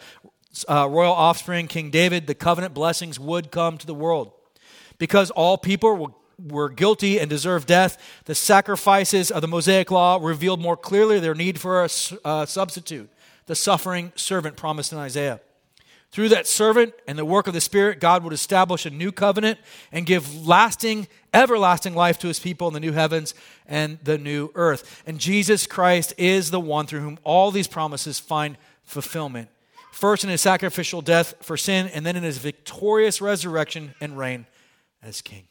uh, 0.67 0.88
royal 0.89 1.13
offspring, 1.13 1.67
King 1.67 1.91
David, 1.91 2.26
the 2.26 2.36
covenant 2.36 2.74
blessings 2.74 3.19
would 3.19 3.52
come 3.52 3.78
to 3.78 3.86
the 3.86 3.93
world. 3.93 4.32
Because 4.98 5.30
all 5.32 5.58
people 5.58 5.95
were 5.95 6.13
were 6.48 6.69
guilty 6.69 7.19
and 7.19 7.30
deserved 7.30 7.67
death, 7.67 8.22
the 8.26 8.36
sacrifices 8.36 9.30
of 9.30 9.41
the 9.41 9.48
Mosaic 9.48 9.91
law 9.91 10.17
revealed 10.22 10.62
more 10.62 10.78
clearly 10.78 11.19
their 11.19 11.36
need 11.36 11.60
for 11.60 11.84
a 11.84 11.89
uh, 12.24 12.45
substitute, 12.45 13.10
the 13.45 13.56
suffering 13.56 14.13
servant 14.15 14.56
promised 14.56 14.93
in 14.93 15.00
Isaiah. 15.00 15.41
Through 16.12 16.30
that 16.30 16.48
servant 16.48 16.93
and 17.08 17.19
the 17.19 17.26
work 17.26 17.45
of 17.48 17.54
the 17.54 17.62
Spirit, 17.62 18.00
God 18.00 18.24
would 18.24 18.34
establish 18.34 18.86
a 18.86 18.89
new 18.89 19.12
covenant 19.12 19.60
and 19.91 20.06
give 20.06 20.48
lasting, 20.48 21.08
everlasting 21.34 21.93
life 21.93 22.17
to 22.19 22.28
his 22.28 22.39
people 22.39 22.67
in 22.67 22.74
the 22.74 22.80
new 22.80 22.93
heavens 22.93 23.36
and 23.67 24.00
the 24.04 24.17
new 24.17 24.52
earth. 24.56 25.04
And 25.06 25.19
Jesus 25.19 25.67
Christ 25.67 26.13
is 26.17 26.50
the 26.50 26.60
one 26.60 26.88
through 26.88 27.02
whom 27.02 27.19
all 27.24 27.52
these 27.52 27.67
promises 27.67 28.19
find 28.19 28.58
fulfillment. 28.84 29.50
First 29.91 30.24
in 30.24 30.30
his 30.30 30.41
sacrificial 30.41 31.02
death 31.02 31.36
for 31.41 31.58
sin, 31.58 31.88
and 31.88 32.06
then 32.06 32.15
in 32.15 32.24
his 32.24 32.38
victorious 32.38 33.22
resurrection 33.22 33.93
and 34.02 34.17
reign 34.17 34.48
as 35.04 35.22
king. 35.22 35.48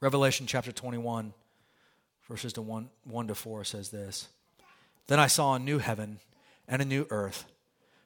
Revelation 0.00 0.46
chapter 0.46 0.72
21, 0.72 1.32
verses 2.28 2.58
1, 2.58 2.90
1 3.04 3.26
to 3.28 3.34
4 3.34 3.64
says 3.64 3.90
this 3.90 4.28
Then 5.06 5.20
I 5.20 5.26
saw 5.26 5.54
a 5.54 5.58
new 5.58 5.78
heaven 5.78 6.18
and 6.66 6.82
a 6.82 6.84
new 6.84 7.06
earth, 7.10 7.44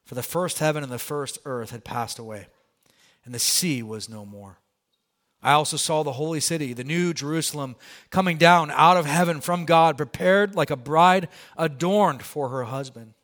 for 0.06 0.14
the 0.14 0.22
first 0.22 0.60
heaven 0.60 0.82
and 0.82 0.90
the 0.90 0.98
first 0.98 1.38
earth 1.44 1.70
had 1.70 1.84
passed 1.84 2.18
away, 2.18 2.46
and 3.24 3.34
the 3.34 3.38
sea 3.38 3.82
was 3.82 4.08
no 4.08 4.24
more. 4.24 4.58
I 5.42 5.52
also 5.52 5.76
saw 5.76 6.02
the 6.02 6.12
holy 6.12 6.40
city, 6.40 6.72
the 6.72 6.84
new 6.84 7.12
Jerusalem, 7.12 7.76
coming 8.10 8.38
down 8.38 8.70
out 8.70 8.96
of 8.96 9.04
heaven 9.04 9.40
from 9.40 9.64
God, 9.64 9.96
prepared 9.96 10.54
like 10.54 10.70
a 10.70 10.76
bride 10.76 11.28
adorned 11.56 12.22
for 12.22 12.48
her 12.48 12.64
husband. 12.64 13.14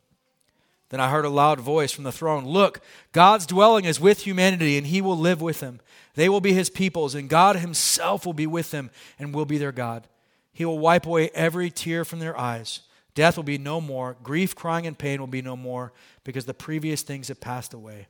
Then 0.90 1.01
I 1.01 1.09
heard 1.09 1.25
a 1.25 1.31
loud 1.31 1.59
voice 1.59 1.90
from 1.90 2.05
the 2.05 2.12
throne 2.12 2.45
Look, 2.45 2.81
God's 3.12 3.47
dwelling 3.47 3.87
is 3.87 3.99
with 3.99 4.21
humanity, 4.23 4.77
and 4.77 4.88
he 4.88 5.01
will 5.01 5.16
live 5.16 5.40
with 5.40 5.61
them. 5.61 5.81
They 6.14 6.29
will 6.29 6.40
be 6.40 6.53
his 6.53 6.68
peoples, 6.68 7.14
and 7.14 7.31
God 7.31 7.57
himself 7.57 8.27
will 8.27 8.35
be 8.35 8.47
with 8.47 8.73
them 8.73 8.90
and 9.18 9.35
will 9.35 9.47
be 9.47 9.57
their 9.57 9.73
God. 9.73 10.07
He 10.53 10.64
will 10.64 10.79
wipe 10.79 11.07
away 11.07 11.31
every 11.33 11.71
tear 11.71 12.05
from 12.05 12.18
their 12.18 12.38
eyes. 12.38 12.81
Death 13.14 13.37
will 13.37 13.45
be 13.45 13.59
no 13.59 13.81
more. 13.81 14.16
Grief, 14.23 14.55
crying, 14.55 14.87
and 14.87 14.99
pain 14.99 15.21
will 15.21 15.27
be 15.27 15.42
no 15.42 15.57
more 15.57 15.92
because 16.25 16.47
the 16.47 16.55
previous 16.55 17.03
things 17.03 17.29
have 17.29 17.41
passed 17.41 17.75
away. 17.75 18.07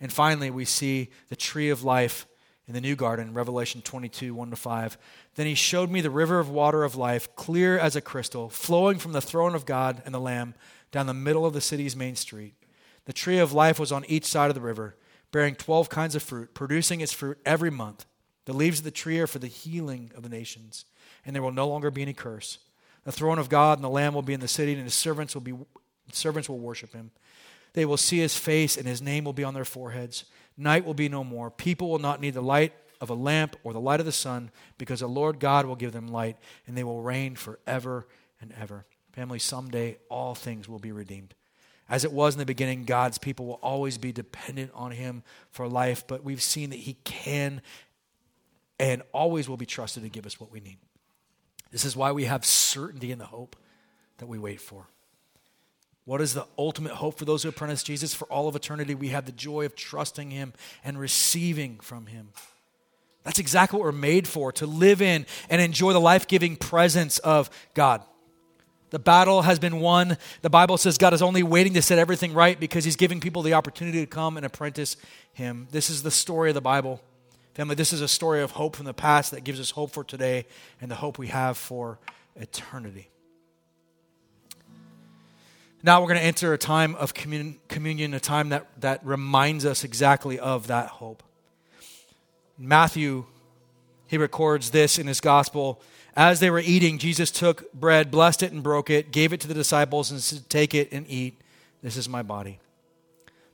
And 0.00 0.12
finally, 0.12 0.50
we 0.50 0.64
see 0.64 1.10
the 1.28 1.36
tree 1.36 1.70
of 1.70 1.84
life 1.84 2.26
in 2.66 2.74
the 2.74 2.80
new 2.80 2.96
garden, 2.96 3.34
Revelation 3.34 3.82
22, 3.82 4.34
1 4.34 4.50
to 4.50 4.56
5. 4.56 4.98
Then 5.34 5.46
he 5.46 5.54
showed 5.54 5.90
me 5.90 6.00
the 6.00 6.10
river 6.10 6.38
of 6.38 6.48
water 6.48 6.84
of 6.84 6.96
life, 6.96 7.34
clear 7.36 7.78
as 7.78 7.96
a 7.96 8.00
crystal, 8.00 8.48
flowing 8.48 8.98
from 8.98 9.12
the 9.12 9.20
throne 9.20 9.54
of 9.54 9.66
God 9.66 10.02
and 10.04 10.14
the 10.14 10.20
Lamb 10.20 10.54
down 10.90 11.06
the 11.06 11.14
middle 11.14 11.46
of 11.46 11.54
the 11.54 11.60
city's 11.60 11.96
main 11.96 12.16
street. 12.16 12.54
The 13.04 13.12
tree 13.12 13.38
of 13.38 13.52
life 13.52 13.80
was 13.80 13.92
on 13.92 14.04
each 14.06 14.24
side 14.24 14.48
of 14.48 14.54
the 14.54 14.60
river 14.60 14.96
bearing 15.32 15.54
12 15.54 15.88
kinds 15.88 16.14
of 16.14 16.22
fruit, 16.22 16.54
producing 16.54 17.00
its 17.00 17.12
fruit 17.12 17.38
every 17.44 17.70
month. 17.70 18.04
The 18.44 18.52
leaves 18.52 18.80
of 18.80 18.84
the 18.84 18.90
tree 18.90 19.18
are 19.18 19.26
for 19.26 19.38
the 19.38 19.46
healing 19.46 20.12
of 20.14 20.22
the 20.22 20.28
nations, 20.28 20.84
and 21.24 21.34
there 21.34 21.42
will 21.42 21.52
no 21.52 21.66
longer 21.66 21.90
be 21.90 22.02
any 22.02 22.12
curse. 22.12 22.58
The 23.04 23.12
throne 23.12 23.38
of 23.38 23.48
God 23.48 23.78
and 23.78 23.84
the 23.84 23.88
Lamb 23.88 24.14
will 24.14 24.22
be 24.22 24.34
in 24.34 24.40
the 24.40 24.48
city, 24.48 24.74
and 24.74 24.82
his 24.82 24.94
servants 24.94 25.34
will 25.34 25.42
be 25.42 25.54
servants 26.12 26.48
will 26.48 26.58
worship 26.58 26.92
him. 26.92 27.10
They 27.74 27.84
will 27.84 27.96
see 27.96 28.18
his 28.18 28.36
face, 28.36 28.76
and 28.76 28.86
his 28.86 29.00
name 29.00 29.24
will 29.24 29.32
be 29.32 29.44
on 29.44 29.54
their 29.54 29.64
foreheads. 29.64 30.24
Night 30.56 30.84
will 30.84 30.94
be 30.94 31.08
no 31.08 31.24
more. 31.24 31.50
People 31.50 31.90
will 31.90 31.98
not 31.98 32.20
need 32.20 32.34
the 32.34 32.42
light 32.42 32.72
of 33.00 33.10
a 33.10 33.14
lamp 33.14 33.56
or 33.64 33.72
the 33.72 33.80
light 33.80 34.00
of 34.00 34.06
the 34.06 34.12
sun, 34.12 34.50
because 34.78 35.00
the 35.00 35.08
Lord 35.08 35.40
God 35.40 35.66
will 35.66 35.76
give 35.76 35.92
them 35.92 36.08
light, 36.08 36.36
and 36.66 36.76
they 36.76 36.84
will 36.84 37.02
reign 37.02 37.34
forever 37.34 38.06
and 38.40 38.52
ever. 38.60 38.84
Family, 39.12 39.38
someday 39.38 39.98
all 40.08 40.34
things 40.34 40.68
will 40.68 40.78
be 40.78 40.92
redeemed. 40.92 41.34
As 41.88 42.04
it 42.04 42.12
was 42.12 42.34
in 42.34 42.38
the 42.38 42.46
beginning, 42.46 42.84
God's 42.84 43.18
people 43.18 43.46
will 43.46 43.60
always 43.62 43.98
be 43.98 44.12
dependent 44.12 44.70
on 44.74 44.92
Him 44.92 45.22
for 45.50 45.68
life, 45.68 46.06
but 46.06 46.24
we've 46.24 46.42
seen 46.42 46.70
that 46.70 46.78
He 46.78 46.94
can 47.04 47.60
and 48.78 49.02
always 49.12 49.48
will 49.48 49.56
be 49.56 49.66
trusted 49.66 50.02
to 50.02 50.08
give 50.08 50.26
us 50.26 50.40
what 50.40 50.50
we 50.50 50.60
need. 50.60 50.78
This 51.70 51.84
is 51.84 51.96
why 51.96 52.12
we 52.12 52.24
have 52.24 52.44
certainty 52.44 53.12
in 53.12 53.18
the 53.18 53.26
hope 53.26 53.56
that 54.18 54.26
we 54.26 54.38
wait 54.38 54.60
for. 54.60 54.86
What 56.04 56.20
is 56.20 56.34
the 56.34 56.46
ultimate 56.58 56.94
hope 56.94 57.18
for 57.18 57.24
those 57.24 57.42
who 57.42 57.48
apprentice 57.48 57.82
Jesus? 57.82 58.12
For 58.12 58.26
all 58.26 58.48
of 58.48 58.56
eternity, 58.56 58.94
we 58.94 59.08
have 59.08 59.24
the 59.24 59.32
joy 59.32 59.64
of 59.64 59.76
trusting 59.76 60.30
Him 60.30 60.52
and 60.84 60.98
receiving 60.98 61.78
from 61.78 62.06
Him. 62.06 62.30
That's 63.22 63.38
exactly 63.38 63.78
what 63.78 63.84
we're 63.84 63.92
made 63.92 64.26
for 64.26 64.50
to 64.52 64.66
live 64.66 65.00
in 65.00 65.26
and 65.48 65.62
enjoy 65.62 65.92
the 65.92 66.00
life 66.00 66.26
giving 66.26 66.56
presence 66.56 67.20
of 67.20 67.50
God. 67.74 68.02
The 68.90 68.98
battle 68.98 69.42
has 69.42 69.58
been 69.60 69.78
won. 69.78 70.18
The 70.42 70.50
Bible 70.50 70.76
says 70.76 70.98
God 70.98 71.14
is 71.14 71.22
only 71.22 71.42
waiting 71.42 71.72
to 71.74 71.82
set 71.82 71.98
everything 71.98 72.34
right 72.34 72.58
because 72.58 72.84
He's 72.84 72.96
giving 72.96 73.20
people 73.20 73.42
the 73.42 73.54
opportunity 73.54 74.00
to 74.00 74.06
come 74.06 74.36
and 74.36 74.44
apprentice 74.44 74.96
Him. 75.32 75.68
This 75.70 75.88
is 75.88 76.02
the 76.02 76.10
story 76.10 76.50
of 76.50 76.54
the 76.54 76.60
Bible. 76.60 77.00
Family, 77.54 77.76
this 77.76 77.92
is 77.92 78.00
a 78.00 78.08
story 78.08 78.42
of 78.42 78.52
hope 78.52 78.74
from 78.74 78.86
the 78.86 78.94
past 78.94 79.30
that 79.30 79.44
gives 79.44 79.60
us 79.60 79.70
hope 79.70 79.92
for 79.92 80.02
today 80.02 80.46
and 80.80 80.90
the 80.90 80.96
hope 80.96 81.16
we 81.16 81.28
have 81.28 81.56
for 81.56 82.00
eternity. 82.34 83.11
Now 85.82 86.00
we're 86.00 86.08
going 86.08 86.20
to 86.20 86.24
enter 86.24 86.52
a 86.52 86.58
time 86.58 86.94
of 86.94 87.14
commun- 87.14 87.58
communion, 87.68 88.14
a 88.14 88.20
time 88.20 88.50
that, 88.50 88.68
that 88.80 89.04
reminds 89.04 89.64
us 89.64 89.84
exactly 89.84 90.38
of 90.38 90.68
that 90.68 90.88
hope. 90.88 91.22
Matthew, 92.56 93.24
he 94.06 94.16
records 94.16 94.70
this 94.70 94.98
in 94.98 95.06
his 95.06 95.20
gospel 95.20 95.80
as 96.14 96.40
they 96.40 96.50
were 96.50 96.60
eating, 96.60 96.98
Jesus 96.98 97.30
took 97.30 97.72
bread, 97.72 98.10
blessed 98.10 98.42
it, 98.42 98.52
and 98.52 98.62
broke 98.62 98.90
it, 98.90 99.12
gave 99.12 99.32
it 99.32 99.40
to 99.40 99.48
the 99.48 99.54
disciples, 99.54 100.10
and 100.10 100.20
said, 100.20 100.48
Take 100.50 100.74
it 100.74 100.92
and 100.92 101.06
eat. 101.08 101.40
This 101.82 101.96
is 101.96 102.08
my 102.08 102.22
body. 102.22 102.60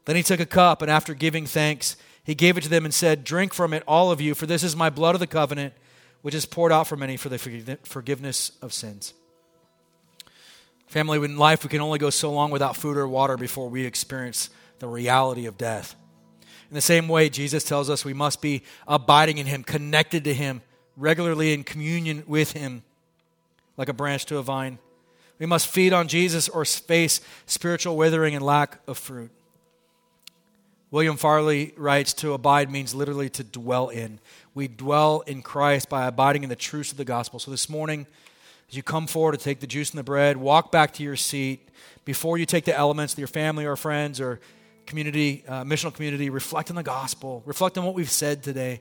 Then 0.04 0.16
he 0.16 0.22
took 0.22 0.40
a 0.40 0.46
cup, 0.46 0.82
and 0.82 0.90
after 0.90 1.14
giving 1.14 1.46
thanks, 1.46 1.96
he 2.24 2.34
gave 2.34 2.58
it 2.58 2.62
to 2.62 2.68
them 2.68 2.84
and 2.84 2.92
said, 2.92 3.22
Drink 3.22 3.54
from 3.54 3.72
it, 3.72 3.84
all 3.86 4.10
of 4.10 4.20
you, 4.20 4.34
for 4.34 4.46
this 4.46 4.64
is 4.64 4.74
my 4.74 4.90
blood 4.90 5.14
of 5.14 5.20
the 5.20 5.26
covenant, 5.26 5.72
which 6.22 6.34
is 6.34 6.46
poured 6.46 6.72
out 6.72 6.88
for 6.88 6.96
many 6.96 7.16
for 7.16 7.28
the 7.28 7.78
forgiveness 7.84 8.52
of 8.60 8.72
sins. 8.72 9.14
Family, 10.88 11.22
in 11.22 11.36
life, 11.36 11.62
we 11.62 11.68
can 11.68 11.82
only 11.82 11.98
go 11.98 12.10
so 12.10 12.32
long 12.32 12.50
without 12.50 12.74
food 12.74 12.96
or 12.96 13.06
water 13.06 13.36
before 13.36 13.68
we 13.68 13.84
experience 13.84 14.48
the 14.78 14.88
reality 14.88 15.46
of 15.46 15.58
death. 15.58 15.94
In 16.70 16.74
the 16.74 16.80
same 16.80 17.08
way, 17.08 17.28
Jesus 17.28 17.62
tells 17.62 17.90
us 17.90 18.04
we 18.04 18.14
must 18.14 18.40
be 18.40 18.62
abiding 18.86 19.38
in 19.38 19.46
Him, 19.46 19.62
connected 19.62 20.24
to 20.24 20.34
Him, 20.34 20.62
regularly 20.96 21.52
in 21.52 21.62
communion 21.62 22.24
with 22.26 22.52
Him, 22.52 22.82
like 23.76 23.88
a 23.88 23.92
branch 23.92 24.24
to 24.26 24.38
a 24.38 24.42
vine. 24.42 24.78
We 25.38 25.46
must 25.46 25.68
feed 25.68 25.92
on 25.92 26.08
Jesus 26.08 26.48
or 26.48 26.64
face 26.64 27.20
spiritual 27.46 27.96
withering 27.96 28.34
and 28.34 28.44
lack 28.44 28.78
of 28.88 28.98
fruit. 28.98 29.30
William 30.90 31.18
Farley 31.18 31.74
writes 31.76 32.14
to 32.14 32.32
abide 32.32 32.70
means 32.70 32.94
literally 32.94 33.28
to 33.30 33.44
dwell 33.44 33.90
in. 33.90 34.20
We 34.54 34.68
dwell 34.68 35.20
in 35.26 35.42
Christ 35.42 35.90
by 35.90 36.06
abiding 36.06 36.44
in 36.44 36.48
the 36.48 36.56
truths 36.56 36.92
of 36.92 36.96
the 36.96 37.04
gospel. 37.04 37.38
So 37.38 37.50
this 37.50 37.68
morning, 37.68 38.06
as 38.68 38.76
you 38.76 38.82
come 38.82 39.06
forward 39.06 39.32
to 39.32 39.38
take 39.38 39.60
the 39.60 39.66
juice 39.66 39.90
and 39.90 39.98
the 39.98 40.04
bread, 40.04 40.36
walk 40.36 40.70
back 40.70 40.92
to 40.94 41.02
your 41.02 41.16
seat. 41.16 41.68
Before 42.04 42.38
you 42.38 42.46
take 42.46 42.64
the 42.64 42.76
elements 42.76 43.14
with 43.14 43.18
your 43.18 43.28
family 43.28 43.64
or 43.64 43.76
friends 43.76 44.20
or 44.20 44.40
community, 44.86 45.44
uh, 45.46 45.64
missional 45.64 45.92
community, 45.92 46.30
reflect 46.30 46.70
on 46.70 46.76
the 46.76 46.82
gospel. 46.82 47.42
Reflect 47.46 47.78
on 47.78 47.84
what 47.84 47.94
we've 47.94 48.10
said 48.10 48.42
today 48.42 48.80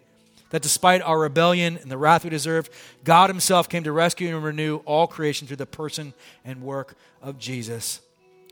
that 0.49 0.61
despite 0.61 1.01
our 1.01 1.19
rebellion 1.19 1.77
and 1.77 1.91
the 1.91 1.97
wrath 1.97 2.23
we 2.23 2.29
deserved, 2.29 2.71
God 3.03 3.29
Himself 3.29 3.67
came 3.69 3.83
to 3.83 3.91
rescue 3.91 4.33
and 4.33 4.43
renew 4.43 4.77
all 4.85 5.07
creation 5.07 5.47
through 5.47 5.57
the 5.57 5.65
person 5.65 6.13
and 6.45 6.61
work 6.61 6.95
of 7.21 7.37
Jesus. 7.37 8.01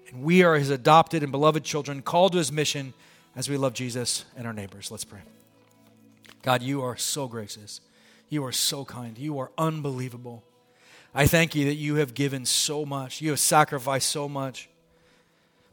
And 0.09 0.23
we 0.23 0.43
are 0.43 0.55
His 0.55 0.69
adopted 0.69 1.23
and 1.23 1.31
beloved 1.31 1.63
children, 1.63 2.01
called 2.01 2.33
to 2.33 2.38
His 2.38 2.51
mission 2.51 2.93
as 3.36 3.49
we 3.49 3.57
love 3.57 3.73
Jesus 3.73 4.25
and 4.36 4.45
our 4.45 4.53
neighbors. 4.53 4.91
Let's 4.91 5.05
pray. 5.05 5.21
God, 6.41 6.61
you 6.61 6.81
are 6.83 6.97
so 6.97 7.27
gracious. 7.27 7.81
You 8.29 8.43
are 8.45 8.51
so 8.51 8.86
kind. 8.86 9.17
You 9.17 9.39
are 9.39 9.51
unbelievable. 9.57 10.43
I 11.18 11.28
thank 11.28 11.55
you 11.55 11.66
that 11.66 11.76
you 11.76 11.95
have 11.95 12.13
given 12.13 12.45
so 12.45 12.86
much. 12.86 13.22
You 13.22 13.30
have 13.30 13.39
sacrificed 13.39 14.09
so 14.09 14.28
much. 14.28 14.68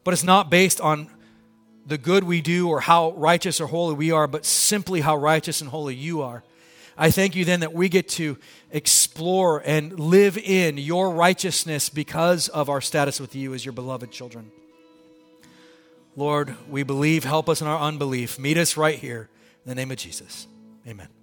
But 0.05 0.13
it's 0.13 0.23
not 0.23 0.49
based 0.49 0.79
on 0.79 1.09
the 1.85 1.97
good 1.97 2.23
we 2.23 2.41
do 2.41 2.69
or 2.69 2.79
how 2.79 3.11
righteous 3.11 3.59
or 3.59 3.67
holy 3.67 3.93
we 3.93 4.11
are, 4.11 4.25
but 4.25 4.45
simply 4.45 5.01
how 5.01 5.17
righteous 5.17 5.59
and 5.59 5.69
holy 5.69 5.95
you 5.95 6.21
are. 6.21 6.43
I 6.97 7.11
thank 7.11 7.35
you 7.35 7.43
then 7.43 7.59
that 7.59 7.73
we 7.73 7.89
get 7.89 8.07
to 8.09 8.37
explore 8.71 9.61
and 9.65 9.99
live 9.99 10.37
in 10.37 10.77
your 10.77 11.11
righteousness 11.11 11.89
because 11.89 12.47
of 12.47 12.69
our 12.69 12.79
status 12.81 13.19
with 13.19 13.35
you 13.35 13.53
as 13.53 13.65
your 13.65 13.73
beloved 13.73 14.11
children. 14.11 14.49
Lord, 16.15 16.55
we 16.69 16.83
believe. 16.83 17.23
Help 17.23 17.49
us 17.49 17.61
in 17.61 17.67
our 17.67 17.79
unbelief. 17.79 18.39
Meet 18.39 18.57
us 18.57 18.77
right 18.77 18.97
here. 18.97 19.29
In 19.65 19.69
the 19.69 19.75
name 19.75 19.91
of 19.91 19.97
Jesus. 19.97 20.47
Amen. 20.87 21.22